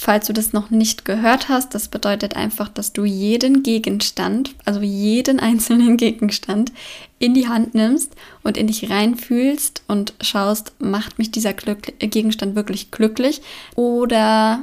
Falls 0.00 0.28
du 0.28 0.32
das 0.32 0.52
noch 0.52 0.70
nicht 0.70 1.04
gehört 1.04 1.48
hast, 1.48 1.74
das 1.74 1.88
bedeutet 1.88 2.36
einfach, 2.36 2.68
dass 2.68 2.92
du 2.92 3.04
jeden 3.04 3.64
Gegenstand, 3.64 4.54
also 4.64 4.80
jeden 4.80 5.40
einzelnen 5.40 5.96
Gegenstand, 5.96 6.72
in 7.18 7.34
die 7.34 7.48
Hand 7.48 7.74
nimmst 7.74 8.14
und 8.44 8.56
in 8.56 8.68
dich 8.68 8.88
reinfühlst 8.88 9.82
und 9.88 10.14
schaust, 10.20 10.72
macht 10.78 11.18
mich 11.18 11.32
dieser 11.32 11.52
Glück 11.52 11.98
Gegenstand 11.98 12.54
wirklich 12.54 12.92
glücklich 12.92 13.42
oder 13.74 14.62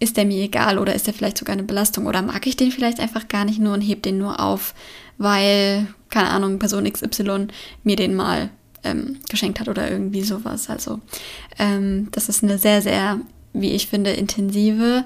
ist 0.00 0.16
der 0.16 0.24
mir 0.24 0.42
egal 0.42 0.78
oder 0.78 0.94
ist 0.94 1.06
der 1.06 1.14
vielleicht 1.14 1.38
sogar 1.38 1.52
eine 1.52 1.62
Belastung 1.62 2.06
oder 2.06 2.22
mag 2.22 2.46
ich 2.46 2.56
den 2.56 2.72
vielleicht 2.72 3.00
einfach 3.00 3.28
gar 3.28 3.44
nicht 3.44 3.60
nur 3.60 3.74
und 3.74 3.82
heb 3.82 4.02
den 4.02 4.18
nur 4.18 4.40
auf, 4.40 4.74
weil, 5.18 5.86
keine 6.08 6.30
Ahnung, 6.30 6.58
Person 6.58 6.90
XY 6.90 7.48
mir 7.84 7.96
den 7.96 8.14
mal 8.14 8.50
ähm, 8.82 9.18
geschenkt 9.28 9.60
hat 9.60 9.68
oder 9.68 9.90
irgendwie 9.90 10.22
sowas. 10.22 10.70
Also 10.70 11.00
ähm, 11.58 12.08
das 12.12 12.28
ist 12.28 12.42
eine 12.42 12.58
sehr, 12.58 12.82
sehr, 12.82 13.20
wie 13.52 13.72
ich 13.72 13.88
finde, 13.88 14.10
intensive 14.10 15.04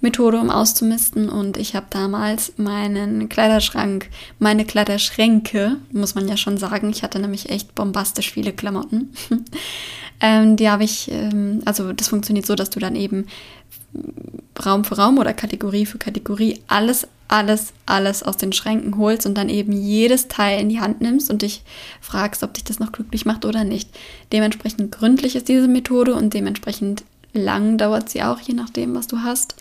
Methode, 0.00 0.38
um 0.38 0.50
auszumisten. 0.50 1.28
Und 1.28 1.56
ich 1.56 1.74
habe 1.74 1.86
damals 1.90 2.52
meinen 2.56 3.28
Kleiderschrank, 3.28 4.08
meine 4.38 4.64
Kleiderschränke, 4.64 5.76
muss 5.92 6.14
man 6.14 6.28
ja 6.28 6.36
schon 6.36 6.58
sagen. 6.58 6.90
Ich 6.90 7.02
hatte 7.02 7.18
nämlich 7.18 7.50
echt 7.50 7.74
bombastisch 7.74 8.30
viele 8.30 8.52
Klamotten. 8.52 9.12
ähm, 10.20 10.56
die 10.56 10.68
habe 10.68 10.84
ich, 10.84 11.10
ähm, 11.10 11.62
also 11.64 11.92
das 11.92 12.08
funktioniert 12.08 12.46
so, 12.46 12.54
dass 12.54 12.70
du 12.70 12.78
dann 12.78 12.94
eben 12.94 13.26
Raum 14.64 14.84
für 14.84 14.96
Raum 14.96 15.18
oder 15.18 15.32
Kategorie 15.32 15.86
für 15.86 15.98
Kategorie 15.98 16.60
alles, 16.66 17.06
alles, 17.28 17.72
alles 17.84 18.22
aus 18.22 18.36
den 18.36 18.52
Schränken 18.52 18.96
holst 18.98 19.26
und 19.26 19.34
dann 19.34 19.48
eben 19.48 19.72
jedes 19.72 20.28
Teil 20.28 20.60
in 20.60 20.68
die 20.68 20.80
Hand 20.80 21.00
nimmst 21.00 21.30
und 21.30 21.42
dich 21.42 21.62
fragst, 22.00 22.42
ob 22.42 22.54
dich 22.54 22.64
das 22.64 22.78
noch 22.78 22.92
glücklich 22.92 23.26
macht 23.26 23.44
oder 23.44 23.64
nicht. 23.64 23.90
Dementsprechend 24.32 24.92
gründlich 24.92 25.36
ist 25.36 25.48
diese 25.48 25.68
Methode 25.68 26.14
und 26.14 26.34
dementsprechend 26.34 27.04
lang 27.36 27.78
dauert 27.78 28.08
sie 28.08 28.22
auch, 28.22 28.40
je 28.40 28.54
nachdem, 28.54 28.94
was 28.94 29.06
du 29.06 29.22
hast. 29.22 29.56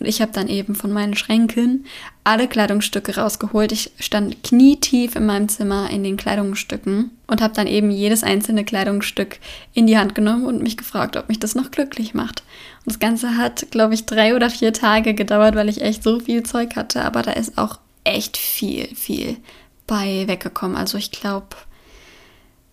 Und 0.00 0.06
ich 0.06 0.20
habe 0.20 0.32
dann 0.32 0.48
eben 0.48 0.74
von 0.74 0.92
meinen 0.92 1.14
Schränken 1.14 1.84
alle 2.24 2.48
Kleidungsstücke 2.48 3.16
rausgeholt. 3.16 3.72
Ich 3.72 3.92
stand 3.98 4.42
knietief 4.42 5.16
in 5.16 5.26
meinem 5.26 5.48
Zimmer 5.48 5.90
in 5.90 6.02
den 6.02 6.16
Kleidungsstücken 6.16 7.10
und 7.26 7.40
habe 7.40 7.54
dann 7.54 7.66
eben 7.66 7.90
jedes 7.90 8.22
einzelne 8.22 8.64
Kleidungsstück 8.64 9.38
in 9.74 9.86
die 9.86 9.98
Hand 9.98 10.14
genommen 10.14 10.46
und 10.46 10.62
mich 10.62 10.76
gefragt, 10.76 11.16
ob 11.16 11.28
mich 11.28 11.38
das 11.38 11.54
noch 11.54 11.70
glücklich 11.70 12.14
macht. 12.14 12.42
Das 12.88 12.98
Ganze 12.98 13.36
hat, 13.36 13.70
glaube 13.70 13.94
ich, 13.94 14.06
drei 14.06 14.34
oder 14.34 14.50
vier 14.50 14.72
Tage 14.72 15.14
gedauert, 15.14 15.54
weil 15.54 15.68
ich 15.68 15.82
echt 15.82 16.02
so 16.02 16.20
viel 16.20 16.42
Zeug 16.42 16.76
hatte. 16.76 17.04
Aber 17.04 17.22
da 17.22 17.32
ist 17.32 17.58
auch 17.58 17.78
echt 18.04 18.36
viel, 18.36 18.94
viel 18.94 19.36
bei 19.86 20.26
weggekommen. 20.26 20.76
Also 20.76 20.98
ich 20.98 21.10
glaube, 21.10 21.56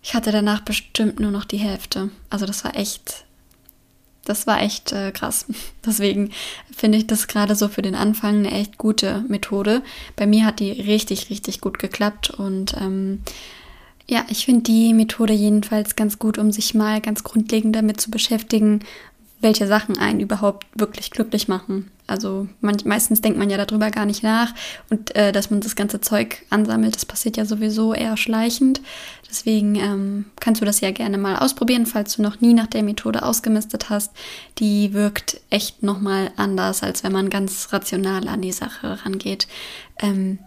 ich 0.02 0.14
hatte 0.14 0.32
danach 0.32 0.60
bestimmt 0.60 1.20
nur 1.20 1.30
noch 1.30 1.44
die 1.44 1.58
Hälfte. 1.58 2.10
Also 2.30 2.46
das 2.46 2.64
war 2.64 2.76
echt 2.76 3.26
das 4.26 4.46
war 4.46 4.60
echt 4.60 4.92
äh, 4.92 5.12
krass. 5.12 5.46
Deswegen 5.86 6.30
finde 6.76 6.98
ich 6.98 7.06
das 7.06 7.28
gerade 7.28 7.54
so 7.54 7.68
für 7.68 7.82
den 7.82 7.94
Anfang 7.94 8.38
eine 8.38 8.50
echt 8.50 8.76
gute 8.76 9.24
Methode. 9.28 9.82
Bei 10.16 10.26
mir 10.26 10.44
hat 10.44 10.60
die 10.60 10.72
richtig, 10.72 11.30
richtig 11.30 11.60
gut 11.60 11.78
geklappt 11.78 12.30
und 12.30 12.74
ähm, 12.80 13.22
ja, 14.08 14.24
ich 14.28 14.44
finde 14.44 14.62
die 14.62 14.94
Methode 14.94 15.32
jedenfalls 15.32 15.96
ganz 15.96 16.18
gut, 16.18 16.38
um 16.38 16.52
sich 16.52 16.74
mal 16.74 17.00
ganz 17.00 17.24
grundlegend 17.24 17.74
damit 17.74 18.00
zu 18.00 18.10
beschäftigen, 18.10 18.80
welche 19.40 19.66
Sachen 19.66 19.98
einen 19.98 20.20
überhaupt 20.20 20.66
wirklich 20.74 21.10
glücklich 21.10 21.48
machen. 21.48 21.90
Also 22.06 22.48
man, 22.60 22.76
meistens 22.84 23.20
denkt 23.20 23.38
man 23.38 23.50
ja 23.50 23.62
darüber 23.62 23.90
gar 23.90 24.06
nicht 24.06 24.22
nach 24.22 24.54
und 24.90 25.14
äh, 25.16 25.32
dass 25.32 25.50
man 25.50 25.60
das 25.60 25.76
ganze 25.76 26.00
Zeug 26.00 26.42
ansammelt, 26.50 26.94
das 26.94 27.04
passiert 27.04 27.36
ja 27.36 27.44
sowieso 27.44 27.92
eher 27.92 28.16
schleichend. 28.16 28.80
Deswegen 29.28 29.74
ähm, 29.74 30.24
kannst 30.40 30.60
du 30.60 30.64
das 30.64 30.80
ja 30.80 30.92
gerne 30.92 31.18
mal 31.18 31.36
ausprobieren, 31.36 31.84
falls 31.84 32.16
du 32.16 32.22
noch 32.22 32.40
nie 32.40 32.54
nach 32.54 32.68
der 32.68 32.82
Methode 32.82 33.24
ausgemistet 33.24 33.90
hast. 33.90 34.12
Die 34.58 34.92
wirkt 34.92 35.40
echt 35.50 35.82
nochmal 35.82 36.30
anders, 36.36 36.82
als 36.82 37.02
wenn 37.02 37.12
man 37.12 37.28
ganz 37.28 37.72
rational 37.72 38.28
an 38.28 38.40
die 38.40 38.52
Sache 38.52 39.04
rangeht. 39.04 39.48
Ähm, 39.98 40.38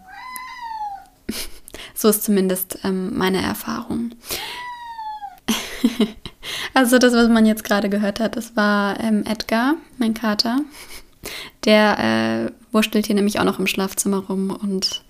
so 1.94 2.08
ist 2.08 2.24
zumindest 2.24 2.78
ähm, 2.84 3.16
meine 3.16 3.42
Erfahrung. 3.42 4.12
Also 6.72 6.98
das, 6.98 7.12
was 7.12 7.28
man 7.28 7.44
jetzt 7.44 7.64
gerade 7.64 7.90
gehört 7.90 8.18
hat, 8.18 8.36
das 8.36 8.56
war 8.56 8.98
ähm, 9.00 9.24
Edgar, 9.26 9.74
mein 9.98 10.14
Kater. 10.14 10.60
Der 11.64 12.48
äh, 12.48 12.52
wurschtelt 12.72 13.06
hier 13.06 13.14
nämlich 13.14 13.38
auch 13.38 13.44
noch 13.44 13.58
im 13.58 13.66
Schlafzimmer 13.66 14.18
rum 14.18 14.50
und 14.50 15.04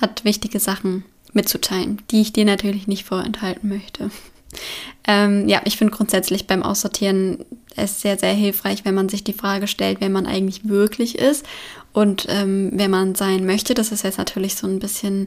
hat 0.00 0.24
wichtige 0.24 0.58
Sachen 0.58 1.04
mitzuteilen, 1.32 2.00
die 2.10 2.22
ich 2.22 2.32
dir 2.32 2.46
natürlich 2.46 2.86
nicht 2.86 3.04
vorenthalten 3.04 3.68
möchte. 3.68 4.10
Ähm, 5.06 5.48
ja, 5.48 5.60
ich 5.64 5.76
finde 5.76 5.94
grundsätzlich 5.94 6.46
beim 6.46 6.62
Aussortieren 6.62 7.44
es 7.76 8.00
sehr, 8.00 8.18
sehr 8.18 8.32
hilfreich, 8.32 8.84
wenn 8.84 8.94
man 8.94 9.08
sich 9.08 9.22
die 9.22 9.32
Frage 9.32 9.66
stellt, 9.66 10.00
wer 10.00 10.10
man 10.10 10.26
eigentlich 10.26 10.68
wirklich 10.68 11.18
ist 11.18 11.44
und 11.92 12.26
ähm, 12.28 12.70
wer 12.74 12.88
man 12.88 13.14
sein 13.14 13.46
möchte. 13.46 13.74
Das 13.74 13.92
ist 13.92 14.04
jetzt 14.04 14.18
natürlich 14.18 14.54
so 14.54 14.66
ein 14.66 14.78
bisschen 14.78 15.26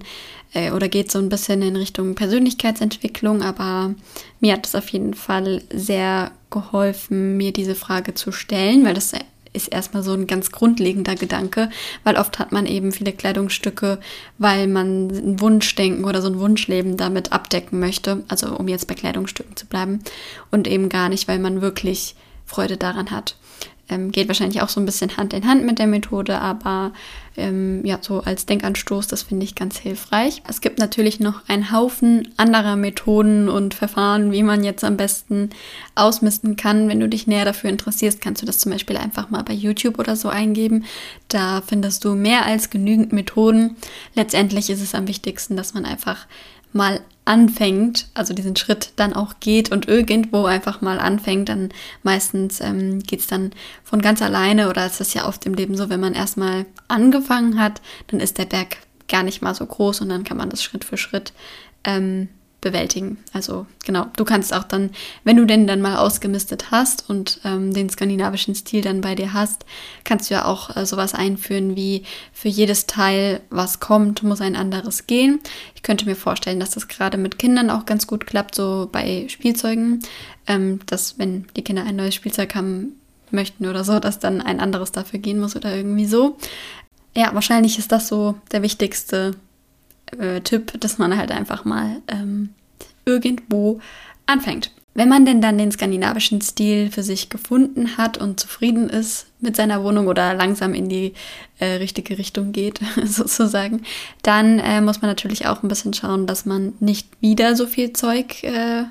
äh, 0.54 0.72
oder 0.72 0.88
geht 0.88 1.12
so 1.12 1.20
ein 1.20 1.30
bisschen 1.30 1.62
in 1.62 1.76
Richtung 1.76 2.16
Persönlichkeitsentwicklung, 2.16 3.42
aber 3.42 3.96
mir 4.40 4.54
hat 4.54 4.66
es 4.66 4.76
auf 4.76 4.90
jeden 4.90 5.14
Fall 5.14 5.62
sehr 5.74 6.32
geholfen, 6.50 7.38
mir 7.38 7.52
diese 7.52 7.76
Frage 7.76 8.14
zu 8.14 8.32
stellen, 8.32 8.86
weil 8.86 8.94
das 8.94 9.14
ist 9.54 9.68
erstmal 9.68 10.04
so 10.04 10.14
ein 10.14 10.28
ganz 10.28 10.52
grundlegender 10.52 11.16
Gedanke, 11.16 11.70
weil 12.04 12.18
oft 12.18 12.40
hat 12.40 12.52
man 12.52 12.66
eben 12.66 12.92
viele 12.92 13.14
Kleidungsstücke, 13.14 14.00
weil 14.40 14.68
man 14.68 15.10
ein 15.10 15.40
Wunschdenken 15.40 16.06
oder 16.06 16.22
so 16.22 16.30
ein 16.30 16.40
Wunschleben 16.40 16.98
damit 16.98 17.32
abdecken 17.32 17.80
möchte, 17.80 18.24
also 18.28 18.56
um 18.58 18.68
jetzt 18.68 18.88
bei 18.88 18.96
Kleidungsstücken 18.96 19.56
zu 19.56 19.68
bleiben 19.68 20.00
und 20.50 20.68
eben 20.68 20.90
gar 20.90 21.10
nicht, 21.10 21.28
weil 21.28 21.40
man 21.40 21.62
wirklich 21.62 22.16
Freude 22.46 22.78
daran 22.78 23.12
hat. 23.12 23.36
Ähm, 23.94 24.12
geht 24.12 24.28
wahrscheinlich 24.28 24.62
auch 24.62 24.70
so 24.70 24.80
ein 24.80 24.86
bisschen 24.86 25.18
Hand 25.18 25.34
in 25.34 25.48
Hand 25.48 25.66
mit 25.66 25.78
der 25.78 25.88
Methode, 25.88 26.40
aber 26.40 26.94
ähm, 27.38 27.86
ja, 27.86 28.00
so 28.02 28.22
als 28.22 28.46
Denkanstoß, 28.46 29.08
das 29.08 29.24
finde 29.24 29.44
ich 29.44 29.56
ganz 29.56 29.78
hilfreich. 29.78 30.42
Es 30.48 30.62
gibt 30.62 30.80
natürlich 30.80 31.20
noch 31.20 31.48
einen 31.48 31.72
Haufen 31.72 32.34
anderer 32.38 32.76
Methoden 32.76 33.50
und 33.50 33.74
Verfahren, 33.74 34.32
wie 34.32 34.44
man 34.44 34.64
jetzt 34.64 34.84
am 34.84 34.98
besten 34.98 35.50
ausmisten 35.96 36.56
kann. 36.56 36.90
Wenn 36.90 37.00
du 37.00 37.10
dich 37.10 37.28
näher 37.28 37.46
dafür 37.46 37.70
interessierst, 37.70 38.22
kannst 38.22 38.42
du 38.42 38.46
das 38.46 38.60
zum 38.60 38.72
Beispiel 38.72 38.98
einfach 38.98 39.30
mal 39.30 39.44
bei 39.44 39.54
YouTube 39.54 40.00
oder 40.00 40.16
so 40.16 40.30
eingeben. 40.30 40.86
Da 41.28 41.62
findest 41.66 42.04
du 42.06 42.16
mehr 42.16 42.46
als 42.46 42.70
genügend 42.70 43.14
Methoden. 43.14 43.76
Letztendlich 44.16 44.70
ist 44.70 44.82
es 44.82 44.96
am 44.96 45.08
wichtigsten, 45.08 45.56
dass 45.56 45.74
man 45.74 45.86
einfach 45.86 46.28
mal 46.74 47.02
anfängt, 47.26 48.08
also 48.14 48.34
diesen 48.34 48.56
Schritt 48.56 48.92
dann 48.98 49.14
auch 49.14 49.36
geht 49.40 49.72
und 49.72 49.88
irgendwo 49.88 50.46
einfach 50.46 50.82
mal 50.82 51.00
anfängt, 51.00 51.50
dann 51.50 51.70
meistens 52.04 52.60
ähm, 52.60 53.00
geht 53.00 53.22
es 53.22 53.28
dann 53.28 53.52
von 53.84 54.02
ganz 54.02 54.22
alleine 54.22 54.70
oder 54.70 54.86
ist 54.86 55.00
das 55.00 55.14
ja 55.14 55.28
oft 55.28 55.46
im 55.46 55.54
Leben 55.54 55.78
so, 55.78 55.90
wenn 55.90 56.02
man 56.02 56.14
erstmal 56.14 56.66
angefangen 56.90 57.60
hat, 57.60 57.82
dann 58.08 58.20
ist 58.20 58.38
der 58.38 58.46
Berg 58.46 58.78
gar 59.08 59.24
nicht 59.24 59.42
mal 59.42 59.56
so 59.56 59.66
groß 59.66 60.02
und 60.02 60.10
dann 60.10 60.24
kann 60.24 60.38
man 60.38 60.50
das 60.50 60.64
Schritt 60.64 60.84
für 60.84 60.98
Schritt 60.98 61.34
ähm, 61.86 62.28
bewältigen. 62.64 63.18
Also 63.34 63.68
genau, 63.86 64.08
du 64.16 64.24
kannst 64.24 64.54
auch 64.54 64.64
dann, 64.64 64.90
wenn 65.24 65.38
du 65.38 65.46
denn 65.46 65.68
dann 65.68 65.82
mal 65.82 65.98
ausgemistet 65.98 66.72
hast 66.72 67.10
und 67.10 67.40
ähm, 67.44 67.74
den 67.74 67.90
skandinavischen 67.90 68.56
Stil 68.56 68.82
dann 68.82 69.02
bei 69.02 69.14
dir 69.14 69.34
hast, 69.34 69.66
kannst 70.04 70.30
du 70.30 70.36
ja 70.36 70.46
auch 70.46 70.76
äh, 70.76 70.86
sowas 70.86 71.14
einführen 71.14 71.76
wie 71.76 72.04
für 72.32 72.48
jedes 72.48 72.88
Teil, 72.88 73.42
was 73.50 73.80
kommt, 73.80 74.24
muss 74.24 74.42
ein 74.42 74.56
anderes 74.56 75.06
gehen. 75.06 75.40
Ich 75.76 75.84
könnte 75.84 76.06
mir 76.06 76.16
vorstellen, 76.16 76.60
dass 76.60 76.72
das 76.72 76.88
gerade 76.88 77.18
mit 77.18 77.38
Kindern 77.38 77.70
auch 77.70 77.86
ganz 77.86 78.08
gut 78.08 78.26
klappt, 78.26 78.56
so 78.56 78.90
bei 78.92 79.28
Spielzeugen, 79.28 80.00
ähm, 80.48 80.80
dass 80.86 81.20
wenn 81.20 81.46
die 81.56 81.64
Kinder 81.64 81.84
ein 81.84 81.98
neues 81.98 82.16
Spielzeug 82.16 82.56
haben 82.56 82.94
möchten 83.30 83.68
oder 83.68 83.84
so, 83.84 84.00
dass 84.00 84.20
dann 84.20 84.42
ein 84.42 84.60
anderes 84.60 84.92
dafür 84.92 85.20
gehen 85.20 85.40
muss 85.40 85.56
oder 85.56 85.76
irgendwie 85.76 86.06
so. 86.06 86.38
Ja, 87.16 87.34
wahrscheinlich 87.34 87.78
ist 87.78 87.92
das 87.92 88.08
so 88.08 88.36
der 88.52 88.62
wichtigste 88.62 89.36
äh, 90.20 90.42
Tipp, 90.42 90.74
dass 90.80 90.98
man 90.98 91.18
halt 91.18 91.32
einfach 91.32 91.66
mal 91.66 92.02
ähm, 92.08 92.50
irgendwo 93.06 93.80
anfängt. 94.26 94.72
Wenn 94.96 95.10
man 95.10 95.26
denn 95.26 95.42
dann 95.42 95.58
den 95.58 95.72
skandinavischen 95.72 96.40
Stil 96.42 96.92
für 96.92 97.02
sich 97.02 97.30
gefunden 97.30 97.98
hat 97.98 98.20
und 98.20 98.40
zufrieden 98.40 98.90
ist 98.90 99.26
mit 99.40 99.56
seiner 99.56 99.84
Wohnung 99.84 100.08
oder 100.08 100.36
langsam 100.36 100.76
in 100.76 100.88
die 100.88 101.14
äh, 101.58 101.66
richtige 101.76 102.18
Richtung 102.20 102.52
geht, 102.52 102.80
sozusagen, 103.04 103.82
dann 104.22 104.60
äh, 104.60 104.82
muss 104.82 105.02
man 105.02 105.10
natürlich 105.10 105.48
auch 105.48 105.64
ein 105.64 105.68
bisschen 105.68 105.94
schauen, 105.94 106.28
dass 106.28 106.46
man 106.46 106.74
nicht 106.80 107.08
wieder 107.22 107.56
so 107.56 107.66
viel 107.66 107.94
Zeug 107.94 108.44
äh, 108.44 108.84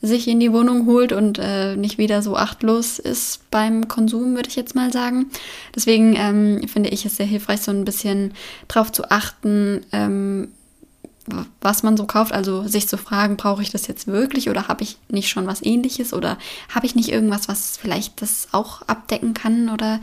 sich 0.00 0.28
in 0.28 0.38
die 0.38 0.52
Wohnung 0.52 0.86
holt 0.86 1.12
und 1.12 1.38
äh, 1.38 1.76
nicht 1.76 1.98
wieder 1.98 2.22
so 2.22 2.36
achtlos 2.36 2.98
ist 2.98 3.50
beim 3.50 3.88
Konsum, 3.88 4.36
würde 4.36 4.48
ich 4.48 4.56
jetzt 4.56 4.74
mal 4.74 4.92
sagen. 4.92 5.30
Deswegen 5.74 6.14
ähm, 6.16 6.68
finde 6.68 6.90
ich 6.90 7.04
es 7.04 7.16
sehr 7.16 7.26
hilfreich, 7.26 7.62
so 7.62 7.72
ein 7.72 7.84
bisschen 7.84 8.34
drauf 8.68 8.92
zu 8.92 9.10
achten, 9.10 9.84
ähm, 9.92 10.52
was 11.60 11.82
man 11.82 11.96
so 11.96 12.06
kauft. 12.06 12.32
Also 12.32 12.66
sich 12.66 12.88
zu 12.88 12.96
fragen, 12.96 13.36
brauche 13.36 13.62
ich 13.62 13.70
das 13.70 13.86
jetzt 13.86 14.06
wirklich 14.06 14.48
oder 14.50 14.68
habe 14.68 14.82
ich 14.82 14.98
nicht 15.08 15.28
schon 15.28 15.46
was 15.46 15.64
ähnliches 15.64 16.12
oder 16.12 16.38
habe 16.74 16.86
ich 16.86 16.94
nicht 16.94 17.10
irgendwas, 17.10 17.48
was 17.48 17.76
vielleicht 17.76 18.22
das 18.22 18.48
auch 18.52 18.82
abdecken 18.82 19.34
kann 19.34 19.68
oder 19.68 20.00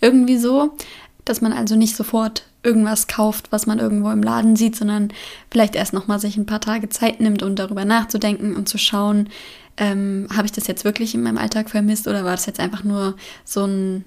irgendwie 0.00 0.38
so, 0.38 0.76
dass 1.24 1.40
man 1.40 1.52
also 1.52 1.76
nicht 1.76 1.96
sofort 1.96 2.44
irgendwas 2.62 3.06
kauft, 3.06 3.52
was 3.52 3.66
man 3.66 3.78
irgendwo 3.78 4.10
im 4.10 4.22
Laden 4.22 4.56
sieht, 4.56 4.76
sondern 4.76 5.12
vielleicht 5.50 5.76
erst 5.76 5.92
nochmal 5.92 6.18
sich 6.18 6.36
ein 6.36 6.46
paar 6.46 6.60
Tage 6.60 6.88
Zeit 6.88 7.20
nimmt 7.20 7.42
und 7.42 7.58
darüber 7.58 7.84
nachzudenken 7.84 8.56
und 8.56 8.68
zu 8.68 8.78
schauen, 8.78 9.28
ähm, 9.76 10.26
habe 10.34 10.46
ich 10.46 10.52
das 10.52 10.66
jetzt 10.66 10.84
wirklich 10.84 11.14
in 11.14 11.22
meinem 11.22 11.38
Alltag 11.38 11.70
vermisst 11.70 12.08
oder 12.08 12.24
war 12.24 12.32
das 12.32 12.46
jetzt 12.46 12.60
einfach 12.60 12.82
nur 12.82 13.14
so 13.44 13.64
ein 13.64 14.04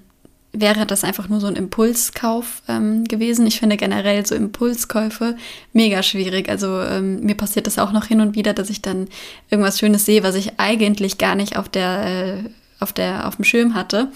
wäre 0.52 0.84
das 0.86 1.02
einfach 1.02 1.28
nur 1.28 1.40
so 1.40 1.46
ein 1.46 1.56
Impulskauf 1.56 2.62
ähm, 2.68 3.04
gewesen. 3.04 3.46
Ich 3.46 3.58
finde 3.58 3.76
generell 3.76 4.24
so 4.26 4.34
Impulskäufe 4.34 5.36
mega 5.72 6.02
schwierig. 6.02 6.48
Also 6.48 6.80
ähm, 6.80 7.20
mir 7.24 7.34
passiert 7.34 7.66
das 7.66 7.78
auch 7.78 7.92
noch 7.92 8.06
hin 8.06 8.20
und 8.20 8.36
wieder, 8.36 8.52
dass 8.52 8.70
ich 8.70 8.82
dann 8.82 9.08
irgendwas 9.50 9.78
Schönes 9.78 10.04
sehe, 10.04 10.22
was 10.22 10.34
ich 10.34 10.58
eigentlich 10.58 11.18
gar 11.18 11.34
nicht 11.34 11.56
auf 11.56 11.68
der 11.68 12.04
äh, 12.04 12.50
auf 12.82 12.92
der 12.92 13.26
auf 13.26 13.36
dem 13.36 13.44
Schirm 13.44 13.74
hatte. 13.74 14.08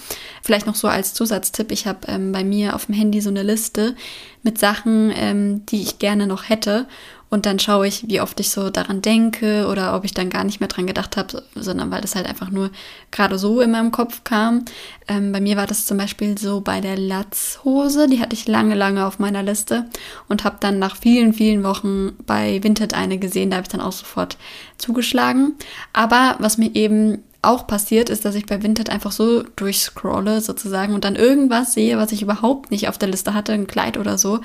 Vielleicht 0.42 0.66
noch 0.66 0.74
so 0.74 0.88
als 0.88 1.14
Zusatztipp: 1.14 1.70
Ich 1.72 1.86
habe 1.86 2.06
ähm, 2.08 2.32
bei 2.32 2.44
mir 2.44 2.74
auf 2.74 2.86
dem 2.86 2.94
Handy 2.94 3.20
so 3.20 3.30
eine 3.30 3.42
Liste 3.42 3.94
mit 4.42 4.58
Sachen, 4.58 5.12
ähm, 5.14 5.66
die 5.66 5.82
ich 5.82 5.98
gerne 5.98 6.26
noch 6.26 6.48
hätte 6.48 6.86
und 7.28 7.44
dann 7.44 7.58
schaue 7.58 7.88
ich, 7.88 8.08
wie 8.08 8.20
oft 8.20 8.38
ich 8.38 8.50
so 8.50 8.70
daran 8.70 9.02
denke 9.02 9.66
oder 9.66 9.96
ob 9.96 10.04
ich 10.04 10.14
dann 10.14 10.30
gar 10.30 10.44
nicht 10.44 10.60
mehr 10.60 10.68
dran 10.68 10.86
gedacht 10.86 11.16
habe, 11.16 11.42
sondern 11.56 11.90
weil 11.90 12.00
das 12.00 12.14
halt 12.14 12.26
einfach 12.26 12.50
nur 12.50 12.70
gerade 13.10 13.36
so 13.36 13.60
in 13.60 13.72
meinem 13.72 13.90
Kopf 13.90 14.22
kam. 14.22 14.64
Ähm, 15.08 15.32
bei 15.32 15.40
mir 15.40 15.56
war 15.56 15.66
das 15.66 15.86
zum 15.86 15.98
Beispiel 15.98 16.38
so 16.38 16.60
bei 16.60 16.80
der 16.80 16.96
Latzhose, 16.96 18.08
die 18.08 18.20
hatte 18.20 18.34
ich 18.34 18.46
lange, 18.46 18.76
lange 18.76 19.06
auf 19.06 19.18
meiner 19.18 19.42
Liste 19.42 19.86
und 20.28 20.44
habe 20.44 20.58
dann 20.60 20.78
nach 20.78 20.96
vielen, 20.96 21.32
vielen 21.32 21.64
Wochen 21.64 22.16
bei 22.26 22.62
Vinted 22.62 22.94
eine 22.94 23.18
gesehen, 23.18 23.50
da 23.50 23.56
habe 23.56 23.64
ich 23.64 23.72
dann 23.72 23.80
auch 23.80 23.92
sofort 23.92 24.38
zugeschlagen. 24.78 25.54
Aber 25.92 26.36
was 26.38 26.58
mir 26.58 26.74
eben 26.76 27.24
auch 27.42 27.66
passiert, 27.66 28.10
ist, 28.10 28.24
dass 28.24 28.34
ich 28.34 28.46
bei 28.46 28.62
Vinted 28.62 28.90
einfach 28.90 29.12
so 29.12 29.42
durchscrolle 29.42 30.40
sozusagen 30.40 30.94
und 30.94 31.04
dann 31.04 31.16
irgendwas 31.16 31.74
sehe, 31.74 31.98
was 31.98 32.12
ich 32.12 32.22
überhaupt 32.22 32.70
nicht 32.70 32.88
auf 32.88 32.98
der 32.98 33.08
Liste 33.08 33.34
hatte, 33.34 33.52
ein 33.52 33.66
Kleid 33.66 33.96
oder 33.96 34.18
so 34.18 34.40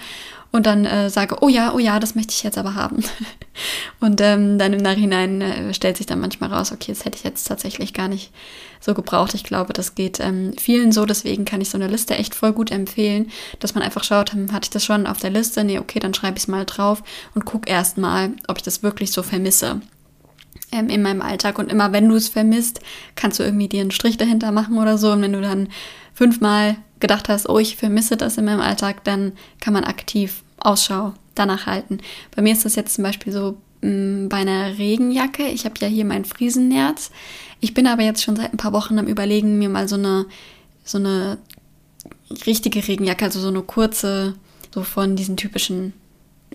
und 0.52 0.66
dann 0.66 0.86
äh, 0.86 1.10
sage, 1.10 1.38
oh 1.42 1.48
ja, 1.48 1.74
oh 1.74 1.80
ja, 1.80 2.00
das 2.00 2.16
möchte 2.16 2.34
ich 2.34 2.44
jetzt 2.44 2.58
aber 2.58 2.76
haben. 2.76 3.04
und 4.02 4.20
ähm, 4.20 4.58
dann 4.58 4.74
im 4.74 4.82
Nachhinein 4.82 5.42
äh, 5.42 5.74
stellt 5.74 5.98
sich 5.98 6.06
dann 6.06 6.20
manchmal 6.20 6.52
raus, 6.52 6.72
okay, 6.72 6.92
das 6.92 7.06
hätte 7.06 7.18
ich 7.18 7.24
jetzt 7.24 7.46
tatsächlich 7.46 7.94
gar 7.94 8.10
nicht 8.10 8.32
so 8.82 8.94
gebraucht. 8.94 9.34
Ich 9.34 9.46
glaube, 9.46 9.72
das 9.72 9.96
geht 9.96 10.20
ähm, 10.20 10.54
vielen 10.60 10.92
so, 10.92 11.06
deswegen 11.06 11.46
kann 11.46 11.62
ich 11.62 11.70
so 11.70 11.78
eine 11.78 11.88
Liste 11.88 12.16
echt 12.16 12.36
voll 12.36 12.52
gut 12.52 12.72
empfehlen, 12.72 13.32
dass 13.60 13.76
man 13.76 13.84
einfach 13.84 14.04
schaut, 14.04 14.34
hm, 14.34 14.52
hatte 14.52 14.66
ich 14.66 14.72
das 14.72 14.84
schon 14.84 15.08
auf 15.08 15.20
der 15.20 15.30
Liste? 15.30 15.64
Nee, 15.64 15.80
okay, 15.80 16.00
dann 16.00 16.14
schreibe 16.14 16.38
ich 16.38 16.44
es 16.44 16.48
mal 16.50 16.66
drauf 16.66 17.02
und 17.34 17.46
guck 17.46 17.70
erst 17.70 17.98
mal, 17.98 18.32
ob 18.48 18.58
ich 18.58 18.64
das 18.64 18.84
wirklich 18.84 19.12
so 19.12 19.24
vermisse 19.24 19.82
ähm, 20.72 20.90
in 20.90 21.02
meinem 21.02 21.22
Alltag. 21.22 21.60
Und 21.60 21.72
immer 21.72 21.92
wenn 21.92 22.08
du 22.10 22.16
es 22.16 22.30
vermisst, 22.30 22.80
kannst 23.16 23.40
du 23.40 23.44
irgendwie 23.44 23.68
dir 23.68 23.82
einen 23.82 23.92
Strich 23.92 24.18
dahinter 24.18 24.52
machen 24.52 24.78
oder 24.78 24.98
so. 24.98 25.12
Und 25.12 25.22
wenn 25.22 25.34
du 25.34 25.42
dann 25.42 25.70
fünfmal 26.14 26.78
gedacht 27.00 27.30
hast, 27.30 27.50
oh, 27.50 27.60
ich 27.60 27.78
vermisse 27.78 28.18
das 28.18 28.38
in 28.38 28.46
meinem 28.46 28.62
Alltag, 28.62 29.04
dann 29.04 29.34
kann 29.60 29.74
man 29.74 29.84
aktiv 29.84 30.44
Ausschau 30.58 31.14
danach 31.36 31.66
halten. 31.66 32.00
Bei 32.36 32.42
mir 32.42 32.54
ist 32.54 32.66
das 32.66 32.76
jetzt 32.76 32.96
zum 32.96 33.04
Beispiel 33.04 33.34
so 33.34 33.58
mh, 33.82 33.90
mm, 33.90 34.30
bei 34.30 34.38
einer 34.38 34.78
Regenjacke. 34.78 35.48
Ich 35.48 35.66
habe 35.66 35.76
ja 35.80 35.88
hier 35.88 36.06
mein 36.06 36.26
Friesennerz. 36.26 37.12
Ich 37.60 37.74
bin 37.74 37.88
aber 37.88 38.04
jetzt 38.04 38.24
schon 38.24 38.36
seit 38.36 38.54
ein 38.54 38.58
paar 38.58 38.74
Wochen 38.74 38.98
am 39.00 39.08
Überlegen, 39.08 39.60
mir 39.60 39.70
mal 39.70 39.88
so 39.88 39.96
eine, 39.96 40.26
so 40.84 40.98
eine 40.98 41.38
richtige 42.46 42.88
Regenjacke, 42.88 43.26
also 43.26 43.40
so 43.40 43.50
eine 43.50 43.62
kurze, 43.62 44.36
so 44.74 44.84
von 44.84 45.16
diesen 45.16 45.38
typischen 45.38 45.94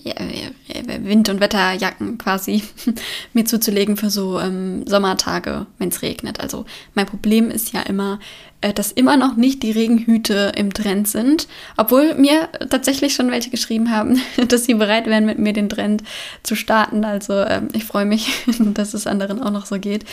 Wind- 0.04 1.28
und 1.28 1.40
Wetterjacken 1.40 2.18
quasi 2.18 2.62
mir 3.32 3.44
zuzulegen 3.44 3.96
für 3.96 4.11
so 4.11 4.38
ähm, 4.38 4.87
Sommertage, 4.87 5.66
wenn 5.78 5.88
es 5.88 6.02
regnet. 6.02 6.40
Also 6.40 6.66
mein 6.94 7.06
Problem 7.06 7.50
ist 7.50 7.72
ja 7.72 7.80
immer, 7.80 8.20
äh, 8.61 8.72
dass 8.72 8.92
immer 8.92 9.16
noch 9.16 9.37
nicht 9.37 9.62
die 9.62 9.70
Regenhüte 9.70 10.52
im 10.56 10.72
Trend 10.72 11.09
sind, 11.09 11.48
obwohl 11.76 12.14
mir 12.14 12.48
tatsächlich 12.68 13.14
schon 13.14 13.30
welche 13.30 13.50
geschrieben 13.50 13.90
haben, 13.90 14.20
dass 14.48 14.66
sie 14.66 14.74
bereit 14.74 15.06
wären, 15.06 15.24
mit 15.24 15.38
mir 15.38 15.54
den 15.54 15.70
Trend 15.70 16.02
zu 16.42 16.54
starten. 16.56 17.04
Also 17.04 17.35
ähm, 17.35 17.68
ich 17.72 17.85
freue 17.85 18.06
mich, 18.06 18.44
dass 18.59 18.92
es 18.92 19.06
anderen 19.06 19.42
auch 19.42 19.50
noch 19.50 19.66
so 19.66 19.78
geht. 19.78 20.04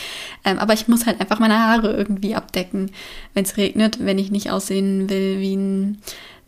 Ähm, 0.44 0.58
aber 0.58 0.72
ich 0.72 0.88
muss 0.88 1.04
halt 1.04 1.20
einfach 1.20 1.40
meine 1.40 1.58
Haare 1.58 1.92
irgendwie 1.92 2.34
abdecken, 2.34 2.90
wenn 3.34 3.44
es 3.44 3.58
regnet, 3.58 3.98
wenn 4.04 4.18
ich 4.18 4.30
nicht 4.30 4.50
aussehen 4.50 5.10
will 5.10 5.40
wie 5.40 5.56
ein 5.56 5.98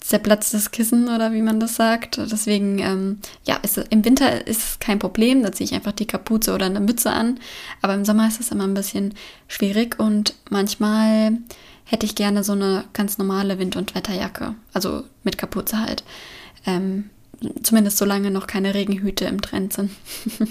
zerplatztes 0.01 0.71
Kissen 0.71 1.09
oder 1.09 1.33
wie 1.33 1.43
man 1.43 1.59
das 1.59 1.77
sagt. 1.77 2.19
Deswegen, 2.19 2.79
ähm, 2.79 3.19
ja, 3.45 3.57
ist, 3.57 3.79
im 3.91 4.05
Winter 4.05 4.47
ist 4.47 4.63
es 4.63 4.79
kein 4.79 4.99
Problem, 4.99 5.43
da 5.43 5.53
ziehe 5.53 5.67
ich 5.67 5.75
einfach 5.75 5.93
die 5.93 6.07
Kapuze 6.07 6.55
oder 6.55 6.67
eine 6.67 6.81
Mütze 6.81 7.11
an. 7.11 7.41
Aber 7.83 7.95
im 7.95 8.05
Sommer 8.05 8.29
ist 8.29 8.41
es 8.41 8.51
immer 8.51 8.65
ein 8.65 8.75
bisschen 8.75 9.15
schwierig 9.49 9.99
und 9.99 10.35
manchmal 10.51 11.39
hätte 11.85 12.07
ich 12.07 12.15
gerne 12.15 12.45
so 12.45 12.53
eine 12.53 12.85
ganz 12.93 13.19
normale 13.19 13.59
Wind- 13.59 13.77
und 13.77 13.95
Wetterjacke. 13.95 14.55
Also 14.73 15.05
mit 15.25 15.39
Kapuze 15.39 15.81
halt. 15.81 16.05
Ähm, 16.67 17.11
zumindest 17.63 17.99
solange 17.99 18.31
noch 18.31 18.47
keine 18.47 18.75
Regenhüte 18.75 19.25
im 19.27 19.41
Trend 19.41 19.73
sind. 19.73 19.91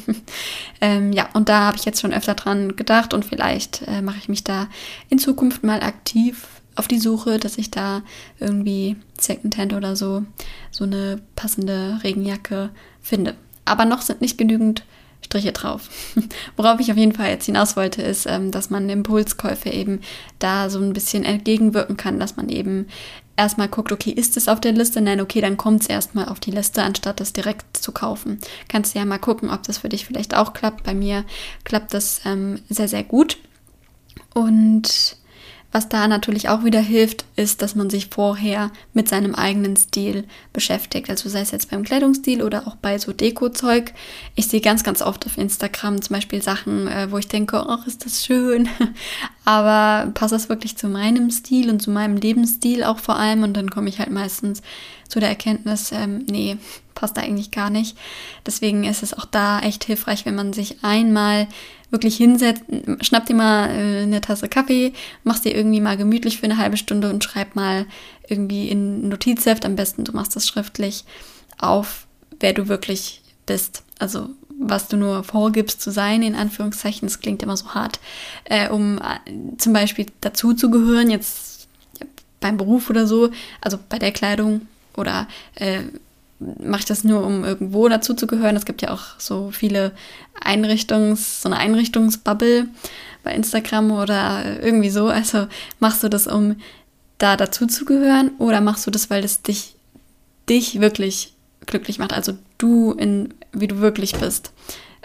ähm, 0.81 1.11
ja, 1.13 1.29
und 1.33 1.49
da 1.49 1.61
habe 1.61 1.77
ich 1.77 1.85
jetzt 1.85 2.01
schon 2.01 2.13
öfter 2.13 2.35
dran 2.35 2.75
gedacht 2.75 3.13
und 3.13 3.25
vielleicht 3.25 3.83
äh, 3.87 4.01
mache 4.01 4.17
ich 4.17 4.29
mich 4.29 4.43
da 4.43 4.67
in 5.09 5.19
Zukunft 5.19 5.63
mal 5.63 5.81
aktiv 5.81 6.47
auf 6.75 6.87
die 6.87 6.99
Suche, 6.99 7.39
dass 7.39 7.57
ich 7.57 7.71
da 7.71 8.03
irgendwie 8.39 8.97
Secondhand 9.25 9.73
oder 9.73 9.95
so 9.95 10.23
so 10.71 10.83
eine 10.83 11.21
passende 11.35 11.99
Regenjacke 12.03 12.69
finde. 13.01 13.35
Aber 13.65 13.85
noch 13.85 14.01
sind 14.01 14.21
nicht 14.21 14.37
genügend 14.37 14.83
Striche 15.25 15.51
drauf. 15.51 15.89
Worauf 16.55 16.79
ich 16.79 16.91
auf 16.91 16.97
jeden 16.97 17.13
Fall 17.13 17.29
jetzt 17.29 17.45
hinaus 17.45 17.75
wollte, 17.75 18.01
ist, 18.01 18.25
ähm, 18.27 18.51
dass 18.51 18.69
man 18.69 18.89
Impulskäufe 18.89 19.69
eben 19.69 20.01
da 20.39 20.69
so 20.69 20.79
ein 20.79 20.93
bisschen 20.93 21.23
entgegenwirken 21.23 21.97
kann, 21.97 22.19
dass 22.19 22.35
man 22.35 22.49
eben 22.49 22.87
erstmal 23.35 23.67
guckt, 23.67 23.91
okay, 23.91 24.11
ist 24.11 24.37
es 24.37 24.47
auf 24.47 24.61
der 24.61 24.71
Liste? 24.71 25.01
Nein, 25.01 25.19
okay, 25.19 25.41
dann 25.41 25.57
kommt 25.57 25.81
es 25.81 25.87
erstmal 25.87 26.29
auf 26.29 26.39
die 26.39 26.51
Liste, 26.51 26.83
anstatt 26.83 27.19
das 27.19 27.33
direkt 27.33 27.77
zu 27.77 27.91
kaufen. 27.91 28.39
Kannst 28.69 28.93
du 28.93 28.99
ja 28.99 29.05
mal 29.05 29.17
gucken, 29.17 29.49
ob 29.49 29.63
das 29.63 29.79
für 29.79 29.89
dich 29.89 30.05
vielleicht 30.05 30.35
auch 30.35 30.53
klappt. 30.53 30.83
Bei 30.83 30.93
mir 30.93 31.25
klappt 31.63 31.93
das 31.93 32.21
ähm, 32.25 32.61
sehr, 32.69 32.87
sehr 32.87 33.03
gut. 33.03 33.37
Und 34.33 35.17
was 35.75 35.89
da 35.89 36.07
natürlich 36.07 36.47
auch 36.47 36.63
wieder 36.63 36.79
hilft, 36.79 37.25
ist, 37.35 37.61
dass 37.61 37.75
man 37.75 37.89
sich 37.89 38.07
vorher 38.07 38.71
mit 38.93 39.09
seinem 39.09 39.35
eigenen 39.35 39.75
Stil 39.75 40.23
beschäftigt. 40.53 41.09
Also 41.09 41.27
sei 41.27 41.41
es 41.41 41.51
jetzt 41.51 41.69
beim 41.69 41.83
Kleidungsstil 41.83 42.41
oder 42.41 42.65
auch 42.65 42.77
bei 42.77 42.97
so 42.97 43.11
Deko-Zeug. 43.11 43.91
Ich 44.35 44.47
sehe 44.47 44.61
ganz, 44.61 44.85
ganz 44.85 45.01
oft 45.01 45.25
auf 45.25 45.37
Instagram 45.37 46.01
zum 46.01 46.13
Beispiel 46.13 46.41
Sachen, 46.41 46.87
äh, 46.87 47.11
wo 47.11 47.17
ich 47.17 47.27
denke, 47.27 47.65
ach, 47.67 47.85
ist 47.87 48.05
das 48.05 48.23
schön. 48.23 48.69
Aber 49.43 50.09
passt 50.13 50.31
das 50.31 50.47
wirklich 50.47 50.77
zu 50.77 50.87
meinem 50.87 51.29
Stil 51.29 51.69
und 51.69 51.81
zu 51.81 51.91
meinem 51.91 52.15
Lebensstil 52.15 52.85
auch 52.85 52.99
vor 52.99 53.17
allem? 53.17 53.43
Und 53.43 53.57
dann 53.57 53.69
komme 53.69 53.89
ich 53.89 53.99
halt 53.99 54.11
meistens 54.11 54.61
zu 55.07 55.19
der 55.19 55.29
Erkenntnis, 55.29 55.91
ähm, 55.91 56.25
nee, 56.29 56.57
passt 56.93 57.17
da 57.17 57.21
eigentlich 57.21 57.51
gar 57.51 57.69
nicht. 57.69 57.97
Deswegen 58.45 58.85
ist 58.85 59.03
es 59.03 59.13
auch 59.13 59.25
da 59.25 59.59
echt 59.59 59.83
hilfreich, 59.83 60.25
wenn 60.25 60.35
man 60.35 60.53
sich 60.53 60.83
einmal 60.83 61.47
wirklich 61.91 62.17
hinsetzt, 62.17 62.63
schnapp 63.01 63.25
dir 63.25 63.35
mal 63.35 63.69
äh, 63.69 64.03
eine 64.03 64.21
Tasse 64.21 64.49
Kaffee, 64.49 64.93
machst 65.23 65.45
dir 65.45 65.55
irgendwie 65.55 65.81
mal 65.81 65.97
gemütlich 65.97 66.39
für 66.39 66.45
eine 66.45 66.57
halbe 66.57 66.77
Stunde 66.77 67.09
und 67.09 67.23
schreib 67.23 67.55
mal 67.55 67.85
irgendwie 68.27 68.69
in 68.69 69.07
Notizheft, 69.09 69.65
am 69.65 69.75
besten 69.75 70.03
du 70.03 70.11
machst 70.11 70.35
das 70.35 70.47
schriftlich, 70.47 71.05
auf, 71.57 72.07
wer 72.39 72.53
du 72.53 72.67
wirklich 72.67 73.21
bist. 73.45 73.83
Also 73.99 74.29
was 74.57 74.87
du 74.87 74.97
nur 74.97 75.23
vorgibst 75.23 75.81
zu 75.81 75.91
sein, 75.91 76.23
in 76.23 76.35
Anführungszeichen, 76.35 77.07
das 77.07 77.19
klingt 77.19 77.43
immer 77.43 77.57
so 77.57 77.73
hart, 77.73 77.99
äh, 78.45 78.69
um 78.69 78.97
äh, 78.99 79.57
zum 79.57 79.73
Beispiel 79.73 80.07
dazu 80.21 80.53
zu 80.53 80.71
gehören, 80.71 81.09
jetzt 81.09 81.67
beim 82.39 82.57
Beruf 82.57 82.89
oder 82.89 83.07
so, 83.07 83.31
also 83.61 83.77
bei 83.89 83.99
der 83.99 84.11
Kleidung 84.11 84.61
oder 84.97 85.27
äh, 85.55 85.81
mache 86.39 86.81
ich 86.81 86.85
das 86.85 87.03
nur, 87.03 87.25
um 87.25 87.43
irgendwo 87.43 87.87
dazu 87.87 88.13
zu 88.13 88.27
gehören. 88.27 88.55
Es 88.55 88.65
gibt 88.65 88.81
ja 88.81 88.91
auch 88.91 89.19
so 89.19 89.51
viele 89.51 89.91
Einrichtungs, 90.41 91.41
so 91.41 91.49
eine 91.49 91.57
Einrichtungsbubble 91.57 92.67
bei 93.23 93.33
Instagram 93.33 93.91
oder 93.91 94.61
irgendwie 94.61 94.89
so. 94.89 95.07
Also 95.07 95.47
machst 95.79 96.03
du 96.03 96.09
das, 96.09 96.27
um 96.27 96.57
da 97.17 97.37
dazu 97.37 97.65
zu 97.67 97.85
gehören 97.85 98.31
oder 98.37 98.61
machst 98.61 98.85
du 98.85 98.91
das, 98.91 99.09
weil 99.09 99.23
es 99.23 99.41
dich, 99.41 99.75
dich 100.49 100.81
wirklich 100.81 101.33
glücklich 101.65 101.99
macht? 101.99 102.13
Also 102.13 102.33
du 102.57 102.91
in, 102.91 103.33
wie 103.53 103.67
du 103.67 103.79
wirklich 103.79 104.15
bist. 104.15 104.51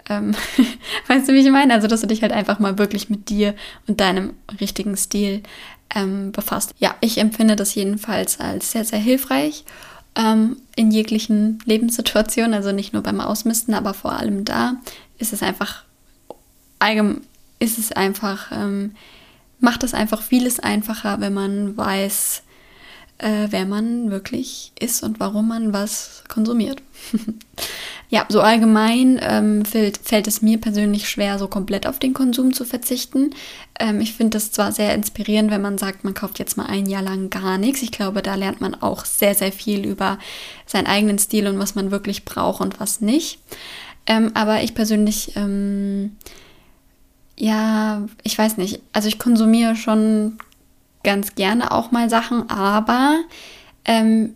Ähm, 0.09 0.33
weißt 1.07 1.27
du, 1.27 1.33
wie 1.33 1.39
ich 1.39 1.51
meine? 1.51 1.73
Also, 1.73 1.87
dass 1.87 2.01
du 2.01 2.07
dich 2.07 2.21
halt 2.21 2.31
einfach 2.31 2.59
mal 2.59 2.77
wirklich 2.77 3.09
mit 3.09 3.29
dir 3.29 3.55
und 3.87 3.99
deinem 3.99 4.33
richtigen 4.59 4.97
Stil 4.97 5.43
ähm, 5.95 6.31
befasst. 6.31 6.73
Ja, 6.79 6.95
ich 7.01 7.17
empfinde 7.17 7.55
das 7.55 7.75
jedenfalls 7.75 8.39
als 8.39 8.71
sehr, 8.71 8.85
sehr 8.85 8.99
hilfreich 8.99 9.65
ähm, 10.15 10.57
in 10.75 10.91
jeglichen 10.91 11.59
Lebenssituationen, 11.65 12.53
also 12.53 12.71
nicht 12.71 12.93
nur 12.93 13.03
beim 13.03 13.21
Ausmisten, 13.21 13.73
aber 13.73 13.93
vor 13.93 14.13
allem 14.13 14.45
da 14.45 14.75
ist 15.17 15.33
es 15.33 15.43
einfach 15.43 15.83
allgemein, 16.79 17.21
ist 17.59 17.77
es 17.77 17.91
einfach, 17.91 18.51
ähm, 18.51 18.95
macht 19.59 19.83
es 19.83 19.93
einfach 19.93 20.21
vieles 20.21 20.59
einfacher, 20.59 21.19
wenn 21.19 21.33
man 21.33 21.77
weiß, 21.77 22.41
äh, 23.21 23.47
wer 23.51 23.65
man 23.65 24.09
wirklich 24.09 24.71
ist 24.79 25.03
und 25.03 25.19
warum 25.19 25.47
man 25.47 25.73
was 25.73 26.23
konsumiert. 26.27 26.81
ja, 28.09 28.25
so 28.29 28.41
allgemein 28.41 29.19
ähm, 29.21 29.63
fällt, 29.63 29.99
fällt 30.03 30.27
es 30.27 30.41
mir 30.41 30.59
persönlich 30.59 31.07
schwer, 31.07 31.37
so 31.37 31.47
komplett 31.47 31.85
auf 31.85 31.99
den 31.99 32.13
Konsum 32.13 32.53
zu 32.53 32.65
verzichten. 32.65 33.31
Ähm, 33.79 34.01
ich 34.01 34.13
finde 34.13 34.31
das 34.31 34.51
zwar 34.51 34.71
sehr 34.71 34.95
inspirierend, 34.95 35.51
wenn 35.51 35.61
man 35.61 35.77
sagt, 35.77 36.03
man 36.03 36.15
kauft 36.15 36.39
jetzt 36.39 36.57
mal 36.57 36.65
ein 36.65 36.87
Jahr 36.87 37.03
lang 37.03 37.29
gar 37.29 37.59
nichts. 37.59 37.83
Ich 37.83 37.91
glaube, 37.91 38.23
da 38.23 38.33
lernt 38.35 38.59
man 38.59 38.73
auch 38.75 39.05
sehr, 39.05 39.35
sehr 39.35 39.51
viel 39.51 39.85
über 39.85 40.17
seinen 40.65 40.87
eigenen 40.87 41.19
Stil 41.19 41.47
und 41.47 41.59
was 41.59 41.75
man 41.75 41.91
wirklich 41.91 42.25
braucht 42.25 42.61
und 42.61 42.79
was 42.79 43.01
nicht. 43.01 43.39
Ähm, 44.07 44.31
aber 44.33 44.63
ich 44.63 44.73
persönlich, 44.73 45.33
ähm, 45.35 46.17
ja, 47.37 48.07
ich 48.23 48.35
weiß 48.35 48.57
nicht. 48.57 48.81
Also 48.93 49.07
ich 49.07 49.19
konsumiere 49.19 49.75
schon 49.75 50.39
ganz 51.03 51.35
gerne 51.35 51.71
auch 51.71 51.91
mal 51.91 52.09
Sachen, 52.09 52.49
aber 52.49 53.19
ähm, 53.85 54.35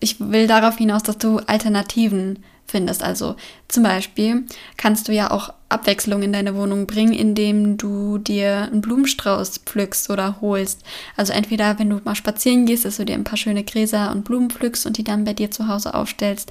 ich 0.00 0.20
will 0.20 0.46
darauf 0.46 0.76
hinaus, 0.76 1.02
dass 1.02 1.18
du 1.18 1.38
Alternativen 1.38 2.38
findest. 2.66 3.02
Also 3.02 3.36
zum 3.68 3.82
Beispiel 3.82 4.44
kannst 4.76 5.08
du 5.08 5.12
ja 5.12 5.30
auch 5.30 5.52
Abwechslung 5.68 6.22
in 6.22 6.32
deine 6.32 6.54
Wohnung 6.54 6.86
bringen, 6.86 7.12
indem 7.12 7.76
du 7.76 8.18
dir 8.18 8.68
einen 8.70 8.80
Blumenstrauß 8.80 9.58
pflückst 9.58 10.10
oder 10.10 10.40
holst. 10.40 10.82
Also 11.16 11.32
entweder, 11.32 11.78
wenn 11.78 11.90
du 11.90 12.00
mal 12.04 12.14
spazieren 12.14 12.66
gehst, 12.66 12.84
dass 12.84 12.96
du 12.96 13.04
dir 13.04 13.14
ein 13.14 13.24
paar 13.24 13.38
schöne 13.38 13.64
Gräser 13.64 14.10
und 14.10 14.24
Blumen 14.24 14.50
pflückst 14.50 14.86
und 14.86 14.98
die 14.98 15.04
dann 15.04 15.24
bei 15.24 15.34
dir 15.34 15.50
zu 15.50 15.68
Hause 15.68 15.94
aufstellst. 15.94 16.50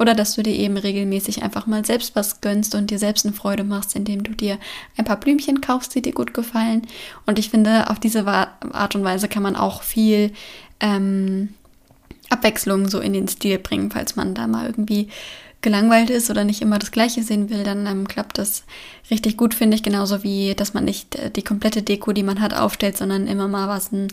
Oder 0.00 0.14
dass 0.14 0.34
du 0.34 0.42
dir 0.42 0.54
eben 0.54 0.78
regelmäßig 0.78 1.42
einfach 1.42 1.66
mal 1.66 1.84
selbst 1.84 2.16
was 2.16 2.40
gönnst 2.40 2.74
und 2.74 2.90
dir 2.90 2.98
selbst 2.98 3.26
eine 3.26 3.34
Freude 3.34 3.64
machst, 3.64 3.94
indem 3.94 4.22
du 4.22 4.32
dir 4.32 4.58
ein 4.96 5.04
paar 5.04 5.20
Blümchen 5.20 5.60
kaufst, 5.60 5.94
die 5.94 6.00
dir 6.00 6.14
gut 6.14 6.32
gefallen. 6.32 6.86
Und 7.26 7.38
ich 7.38 7.50
finde, 7.50 7.90
auf 7.90 8.00
diese 8.00 8.26
Art 8.26 8.94
und 8.94 9.04
Weise 9.04 9.28
kann 9.28 9.42
man 9.42 9.56
auch 9.56 9.82
viel 9.82 10.32
ähm, 10.80 11.50
Abwechslung 12.30 12.88
so 12.88 12.98
in 13.00 13.12
den 13.12 13.28
Stil 13.28 13.58
bringen, 13.58 13.90
falls 13.90 14.16
man 14.16 14.34
da 14.34 14.46
mal 14.46 14.66
irgendwie 14.66 15.08
gelangweilt 15.60 16.08
ist 16.08 16.30
oder 16.30 16.44
nicht 16.44 16.62
immer 16.62 16.78
das 16.78 16.92
Gleiche 16.92 17.22
sehen 17.22 17.50
will, 17.50 17.64
dann 17.64 17.86
ähm, 17.86 18.08
klappt 18.08 18.38
das 18.38 18.64
richtig 19.10 19.36
gut, 19.36 19.52
finde 19.52 19.74
ich. 19.74 19.82
Genauso 19.82 20.22
wie, 20.22 20.54
dass 20.54 20.72
man 20.72 20.86
nicht 20.86 21.16
äh, 21.16 21.30
die 21.30 21.42
komplette 21.42 21.82
Deko, 21.82 22.12
die 22.12 22.22
man 22.22 22.40
hat, 22.40 22.54
aufstellt, 22.54 22.96
sondern 22.96 23.26
immer 23.26 23.48
mal 23.48 23.68
was 23.68 23.88
in, 23.88 24.08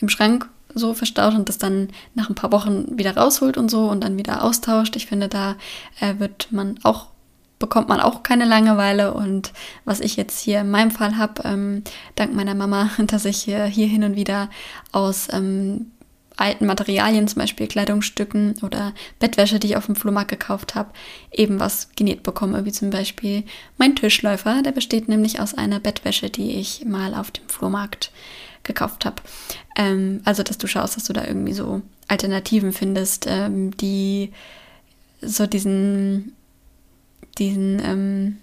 im 0.00 0.08
Schrank 0.08 0.48
so 0.74 0.94
verstaut 0.94 1.34
und 1.34 1.48
das 1.48 1.58
dann 1.58 1.88
nach 2.14 2.28
ein 2.28 2.34
paar 2.34 2.52
Wochen 2.52 2.98
wieder 2.98 3.16
rausholt 3.16 3.56
und 3.56 3.70
so 3.70 3.88
und 3.88 4.02
dann 4.02 4.18
wieder 4.18 4.42
austauscht. 4.42 4.96
Ich 4.96 5.06
finde, 5.06 5.28
da 5.28 5.56
äh, 6.00 6.18
wird 6.18 6.48
man 6.50 6.78
auch 6.82 7.06
bekommt 7.58 7.88
man 7.88 8.00
auch 8.00 8.22
keine 8.22 8.44
Langeweile. 8.44 9.14
Und 9.14 9.52
was 9.84 10.00
ich 10.00 10.16
jetzt 10.16 10.40
hier 10.40 10.60
in 10.60 10.70
meinem 10.70 10.90
Fall 10.90 11.16
habe, 11.16 11.42
ähm, 11.44 11.82
dank 12.14 12.34
meiner 12.34 12.54
Mama, 12.54 12.90
dass 12.98 13.24
ich 13.24 13.38
hier, 13.38 13.64
hier 13.64 13.86
hin 13.86 14.04
und 14.04 14.16
wieder 14.16 14.48
aus 14.92 15.28
ähm, 15.32 15.92
alten 16.36 16.66
Materialien, 16.66 17.26
zum 17.26 17.40
Beispiel 17.40 17.66
Kleidungsstücken 17.66 18.54
oder 18.62 18.94
Bettwäsche, 19.18 19.58
die 19.58 19.68
ich 19.68 19.76
auf 19.76 19.86
dem 19.86 19.96
Flohmarkt 19.96 20.30
gekauft 20.30 20.74
habe, 20.76 20.90
eben 21.32 21.58
was 21.58 21.88
genäht 21.96 22.22
bekomme, 22.22 22.64
wie 22.64 22.72
zum 22.72 22.90
Beispiel 22.90 23.42
mein 23.76 23.96
Tischläufer. 23.96 24.62
Der 24.62 24.72
besteht 24.72 25.08
nämlich 25.08 25.40
aus 25.40 25.54
einer 25.54 25.80
Bettwäsche, 25.80 26.30
die 26.30 26.52
ich 26.52 26.84
mal 26.84 27.14
auf 27.14 27.32
dem 27.32 27.48
Flohmarkt 27.48 28.12
gekauft 28.68 29.04
habe. 29.04 29.16
Ähm, 29.76 30.20
also, 30.24 30.44
dass 30.44 30.58
du 30.58 30.68
schaust, 30.68 30.96
dass 30.96 31.04
du 31.04 31.12
da 31.12 31.24
irgendwie 31.24 31.54
so 31.54 31.82
Alternativen 32.06 32.72
findest, 32.72 33.26
ähm, 33.28 33.76
die 33.76 34.32
so 35.20 35.48
diesen, 35.48 36.36
diesen, 37.38 37.82
ähm, 37.84 38.38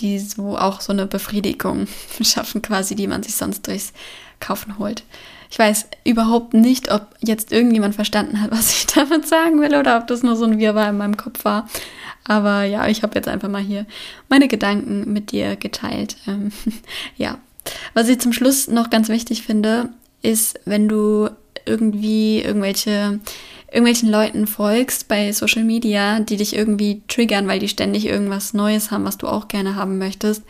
die 0.00 0.18
so 0.18 0.58
auch 0.58 0.82
so 0.82 0.92
eine 0.92 1.06
Befriedigung 1.06 1.86
schaffen, 2.20 2.60
quasi, 2.60 2.94
die 2.94 3.06
man 3.06 3.22
sich 3.22 3.36
sonst 3.36 3.66
durchs 3.66 3.94
Kaufen 4.38 4.78
holt. 4.78 5.02
Ich 5.50 5.58
weiß 5.58 5.86
überhaupt 6.04 6.54
nicht, 6.54 6.90
ob 6.90 7.14
jetzt 7.20 7.52
irgendjemand 7.52 7.94
verstanden 7.94 8.42
hat, 8.42 8.50
was 8.52 8.72
ich 8.72 8.86
damit 8.86 9.26
sagen 9.26 9.60
will 9.60 9.74
oder 9.74 9.96
ob 9.98 10.06
das 10.06 10.22
nur 10.22 10.36
so 10.36 10.44
ein 10.44 10.58
Wirrwarr 10.58 10.90
in 10.90 10.98
meinem 10.98 11.16
Kopf 11.16 11.44
war. 11.44 11.68
Aber 12.24 12.64
ja, 12.64 12.88
ich 12.88 13.02
habe 13.02 13.14
jetzt 13.14 13.28
einfach 13.28 13.48
mal 13.48 13.62
hier 13.62 13.86
meine 14.28 14.48
Gedanken 14.48 15.12
mit 15.12 15.30
dir 15.30 15.56
geteilt. 15.56 16.16
Ähm, 16.26 16.52
ja, 17.16 17.38
was 17.94 18.08
ich 18.08 18.20
zum 18.20 18.32
Schluss 18.32 18.68
noch 18.68 18.90
ganz 18.90 19.08
wichtig 19.08 19.42
finde, 19.42 19.90
ist, 20.22 20.58
wenn 20.64 20.88
du 20.88 21.28
irgendwie 21.64 22.40
irgendwelche 22.42 23.20
irgendwelchen 23.70 24.08
Leuten 24.08 24.46
folgst 24.46 25.08
bei 25.08 25.32
Social 25.32 25.64
Media, 25.64 26.20
die 26.20 26.36
dich 26.36 26.54
irgendwie 26.56 27.02
triggern, 27.08 27.48
weil 27.48 27.58
die 27.58 27.68
ständig 27.68 28.06
irgendwas 28.06 28.54
Neues 28.54 28.90
haben, 28.90 29.04
was 29.04 29.18
du 29.18 29.26
auch 29.26 29.48
gerne 29.48 29.74
haben 29.74 29.98
möchtest, 29.98 30.42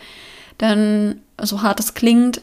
dann, 0.59 1.21
so 1.43 1.63
hart 1.63 1.81
es 1.81 1.95
klingt, 1.95 2.43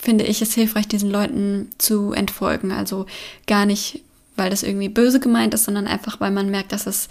finde 0.00 0.24
ich 0.24 0.42
es 0.42 0.52
hilfreich, 0.54 0.88
diesen 0.88 1.10
Leuten 1.10 1.70
zu 1.78 2.12
entfolgen. 2.12 2.70
Also 2.72 3.06
gar 3.46 3.66
nicht, 3.66 4.02
weil 4.36 4.50
das 4.50 4.62
irgendwie 4.62 4.88
böse 4.88 5.20
gemeint 5.20 5.54
ist, 5.54 5.64
sondern 5.64 5.86
einfach, 5.86 6.20
weil 6.20 6.30
man 6.30 6.50
merkt, 6.50 6.72
dass 6.72 6.86
es 6.86 7.08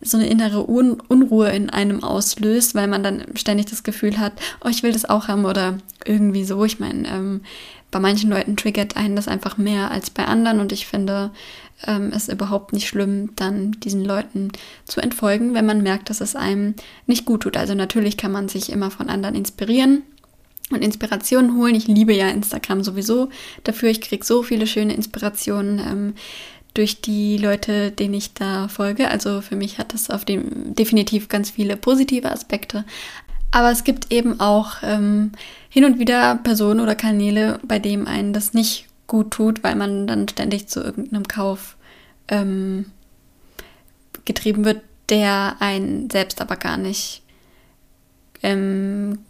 so 0.00 0.16
eine 0.16 0.28
innere 0.28 0.68
Un 0.68 1.00
Unruhe 1.08 1.50
in 1.50 1.70
einem 1.70 2.02
auslöst, 2.02 2.74
weil 2.74 2.88
man 2.88 3.02
dann 3.02 3.24
ständig 3.34 3.66
das 3.66 3.82
Gefühl 3.82 4.18
hat, 4.18 4.32
oh, 4.64 4.68
ich 4.68 4.82
will 4.82 4.92
das 4.92 5.04
auch 5.04 5.28
haben 5.28 5.44
oder 5.44 5.78
irgendwie 6.04 6.44
so. 6.44 6.64
Ich 6.64 6.78
meine, 6.78 7.08
ähm, 7.08 7.40
bei 7.90 8.00
manchen 8.00 8.30
Leuten 8.30 8.56
triggert 8.56 8.96
einen 8.96 9.16
das 9.16 9.28
einfach 9.28 9.58
mehr 9.58 9.90
als 9.90 10.10
bei 10.10 10.24
anderen 10.26 10.60
und 10.60 10.72
ich 10.72 10.86
finde 10.86 11.30
ähm, 11.86 12.12
es 12.14 12.28
überhaupt 12.28 12.72
nicht 12.72 12.88
schlimm, 12.88 13.30
dann 13.36 13.72
diesen 13.72 14.04
Leuten 14.04 14.50
zu 14.84 15.00
entfolgen, 15.00 15.54
wenn 15.54 15.66
man 15.66 15.82
merkt, 15.82 16.10
dass 16.10 16.20
es 16.20 16.36
einem 16.36 16.74
nicht 17.06 17.24
gut 17.24 17.42
tut. 17.42 17.56
Also 17.56 17.74
natürlich 17.74 18.16
kann 18.16 18.32
man 18.32 18.48
sich 18.48 18.70
immer 18.70 18.90
von 18.90 19.08
anderen 19.08 19.34
inspirieren 19.34 20.02
und 20.70 20.82
Inspirationen 20.82 21.56
holen. 21.56 21.74
Ich 21.74 21.86
liebe 21.86 22.14
ja 22.14 22.28
Instagram 22.28 22.82
sowieso 22.82 23.30
dafür. 23.62 23.90
Ich 23.90 24.00
kriege 24.00 24.24
so 24.24 24.42
viele 24.42 24.66
schöne 24.66 24.94
Inspirationen 24.94 25.78
ähm, 25.78 26.14
durch 26.76 27.00
die 27.00 27.38
Leute, 27.38 27.90
denen 27.90 28.14
ich 28.14 28.34
da 28.34 28.68
folge. 28.68 29.10
Also 29.10 29.40
für 29.40 29.56
mich 29.56 29.78
hat 29.78 29.94
das 29.94 30.10
auf 30.10 30.24
dem 30.24 30.74
definitiv 30.74 31.28
ganz 31.28 31.50
viele 31.50 31.76
positive 31.76 32.30
Aspekte. 32.30 32.84
Aber 33.50 33.70
es 33.70 33.84
gibt 33.84 34.12
eben 34.12 34.40
auch 34.40 34.76
ähm, 34.82 35.32
hin 35.68 35.84
und 35.84 35.98
wieder 35.98 36.36
Personen 36.36 36.80
oder 36.80 36.94
Kanäle, 36.94 37.58
bei 37.62 37.78
denen 37.78 38.06
einen 38.06 38.32
das 38.32 38.52
nicht 38.52 38.86
gut 39.06 39.30
tut, 39.30 39.62
weil 39.62 39.76
man 39.76 40.06
dann 40.06 40.28
ständig 40.28 40.68
zu 40.68 40.82
irgendeinem 40.82 41.28
Kauf 41.28 41.76
ähm, 42.28 42.86
getrieben 44.24 44.64
wird, 44.64 44.82
der 45.08 45.56
einen 45.60 46.10
selbst 46.10 46.40
aber 46.40 46.56
gar 46.56 46.76
nicht 46.76 47.22
ähm, 48.42 49.20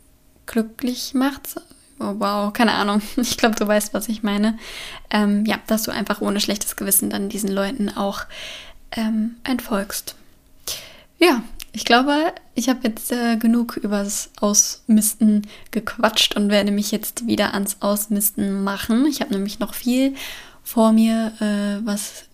glücklich 0.47 1.15
macht. 1.15 1.61
Oh, 1.99 2.15
wow, 2.19 2.53
keine 2.53 2.75
Ahnung. 2.75 3.01
Ich 3.17 3.37
glaube, 3.37 3.57
du 3.57 3.67
weißt, 3.67 3.95
was 3.95 4.09
ich 4.09 4.23
meine. 4.23 4.59
Ähm, 5.11 5.45
ja, 5.47 5.59
dass 5.67 5.85
du 5.85 5.91
einfach 5.91 6.21
ohne 6.21 6.41
schlechtes 6.41 6.77
Gewissen 6.77 7.11
dann 7.11 7.29
diesen 7.29 7.51
Leuten 7.51 7.89
auch 7.89 8.25
ähm, 8.93 9.37
entfolgst. 9.45 10.15
Ja, 11.19 11.43
ich 11.73 11.85
glaube, 11.85 12.33
ich 12.55 12.69
habe 12.69 12.81
jetzt 12.85 13.13
äh, 13.13 13.37
genug 13.37 13.77
übers 13.77 14.31
Ausmisten 14.41 15.47
gequatscht 15.71 16.37
und 16.37 16.51
werde 16.51 16.71
mich 16.71 16.91
jetzt 16.91 17.27
wieder 17.27 17.55
ans 17.55 17.79
Ausmisten 17.81 18.65
machen. 18.65 19.07
Ich 19.07 19.21
habe 19.21 19.35
nämlich 19.35 19.59
noch 19.59 19.75
viel 19.75 20.15
vor 20.63 20.93
mir, 20.93 21.33
äh, 21.41 21.87
was 21.87 22.25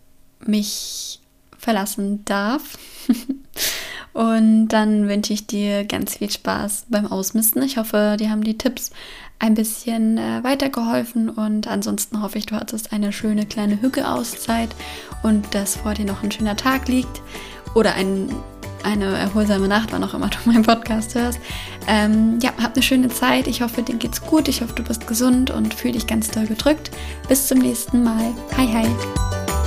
mich 0.45 1.21
verlassen 1.59 2.25
darf. 2.25 2.63
Und 4.13 4.69
dann 4.69 5.09
wünsche 5.09 5.33
ich 5.33 5.47
dir 5.47 5.85
ganz 5.85 6.17
viel 6.17 6.31
Spaß 6.31 6.87
beim 6.89 7.07
Ausmisten. 7.07 7.63
Ich 7.63 7.79
hoffe, 7.79 8.17
dir 8.19 8.31
haben 8.31 8.45
die 8.45 8.59
Tipps 8.59 8.91
ein 9.39 9.55
bisschen 9.55 10.19
äh, 10.19 10.45
weitergeholfen 10.45 11.29
und 11.29 11.67
ansonsten 11.67 12.23
hoffe 12.23 12.39
ich, 12.39 12.47
du 12.47 12.55
hattest 12.55 12.93
eine 12.93 13.13
schöne 13.13 13.45
kleine 13.45 13.83
Hücke-Auszeit 13.83 14.69
und 15.25 15.53
dass 15.53 15.77
vor 15.77 15.95
dir 15.95 16.05
noch 16.05 16.23
ein 16.23 16.31
schöner 16.31 16.57
Tag 16.57 16.87
liegt 16.87 17.23
oder 17.75 17.95
ein, 17.95 18.29
eine 18.85 19.17
erholsame 19.17 19.67
Nacht, 19.67 19.93
wann 19.93 20.05
auch 20.05 20.15
immer 20.15 20.29
du 20.29 20.39
meinen 20.45 20.63
Podcast 20.63 21.17
hörst. 21.17 21.41
Ähm, 21.89 22.39
ja, 22.41 22.53
hab 22.63 22.75
eine 22.75 22.83
schöne 22.83 23.09
Zeit. 23.09 23.49
Ich 23.49 23.63
hoffe, 23.63 23.83
dir 23.83 23.97
geht's 23.97 24.23
gut. 24.23 24.47
Ich 24.47 24.63
hoffe, 24.63 24.75
du 24.75 24.85
bist 24.85 25.09
gesund 25.09 25.51
und 25.51 25.75
fühl 25.75 25.93
dich 25.93 26.07
ganz 26.07 26.31
doll 26.31 26.47
gedrückt. 26.47 26.93
Bis 27.29 27.49
zum 27.49 27.59
nächsten 27.59 28.05
Mal. 28.05 28.33
Hi, 28.57 28.69
hi. 28.69 29.62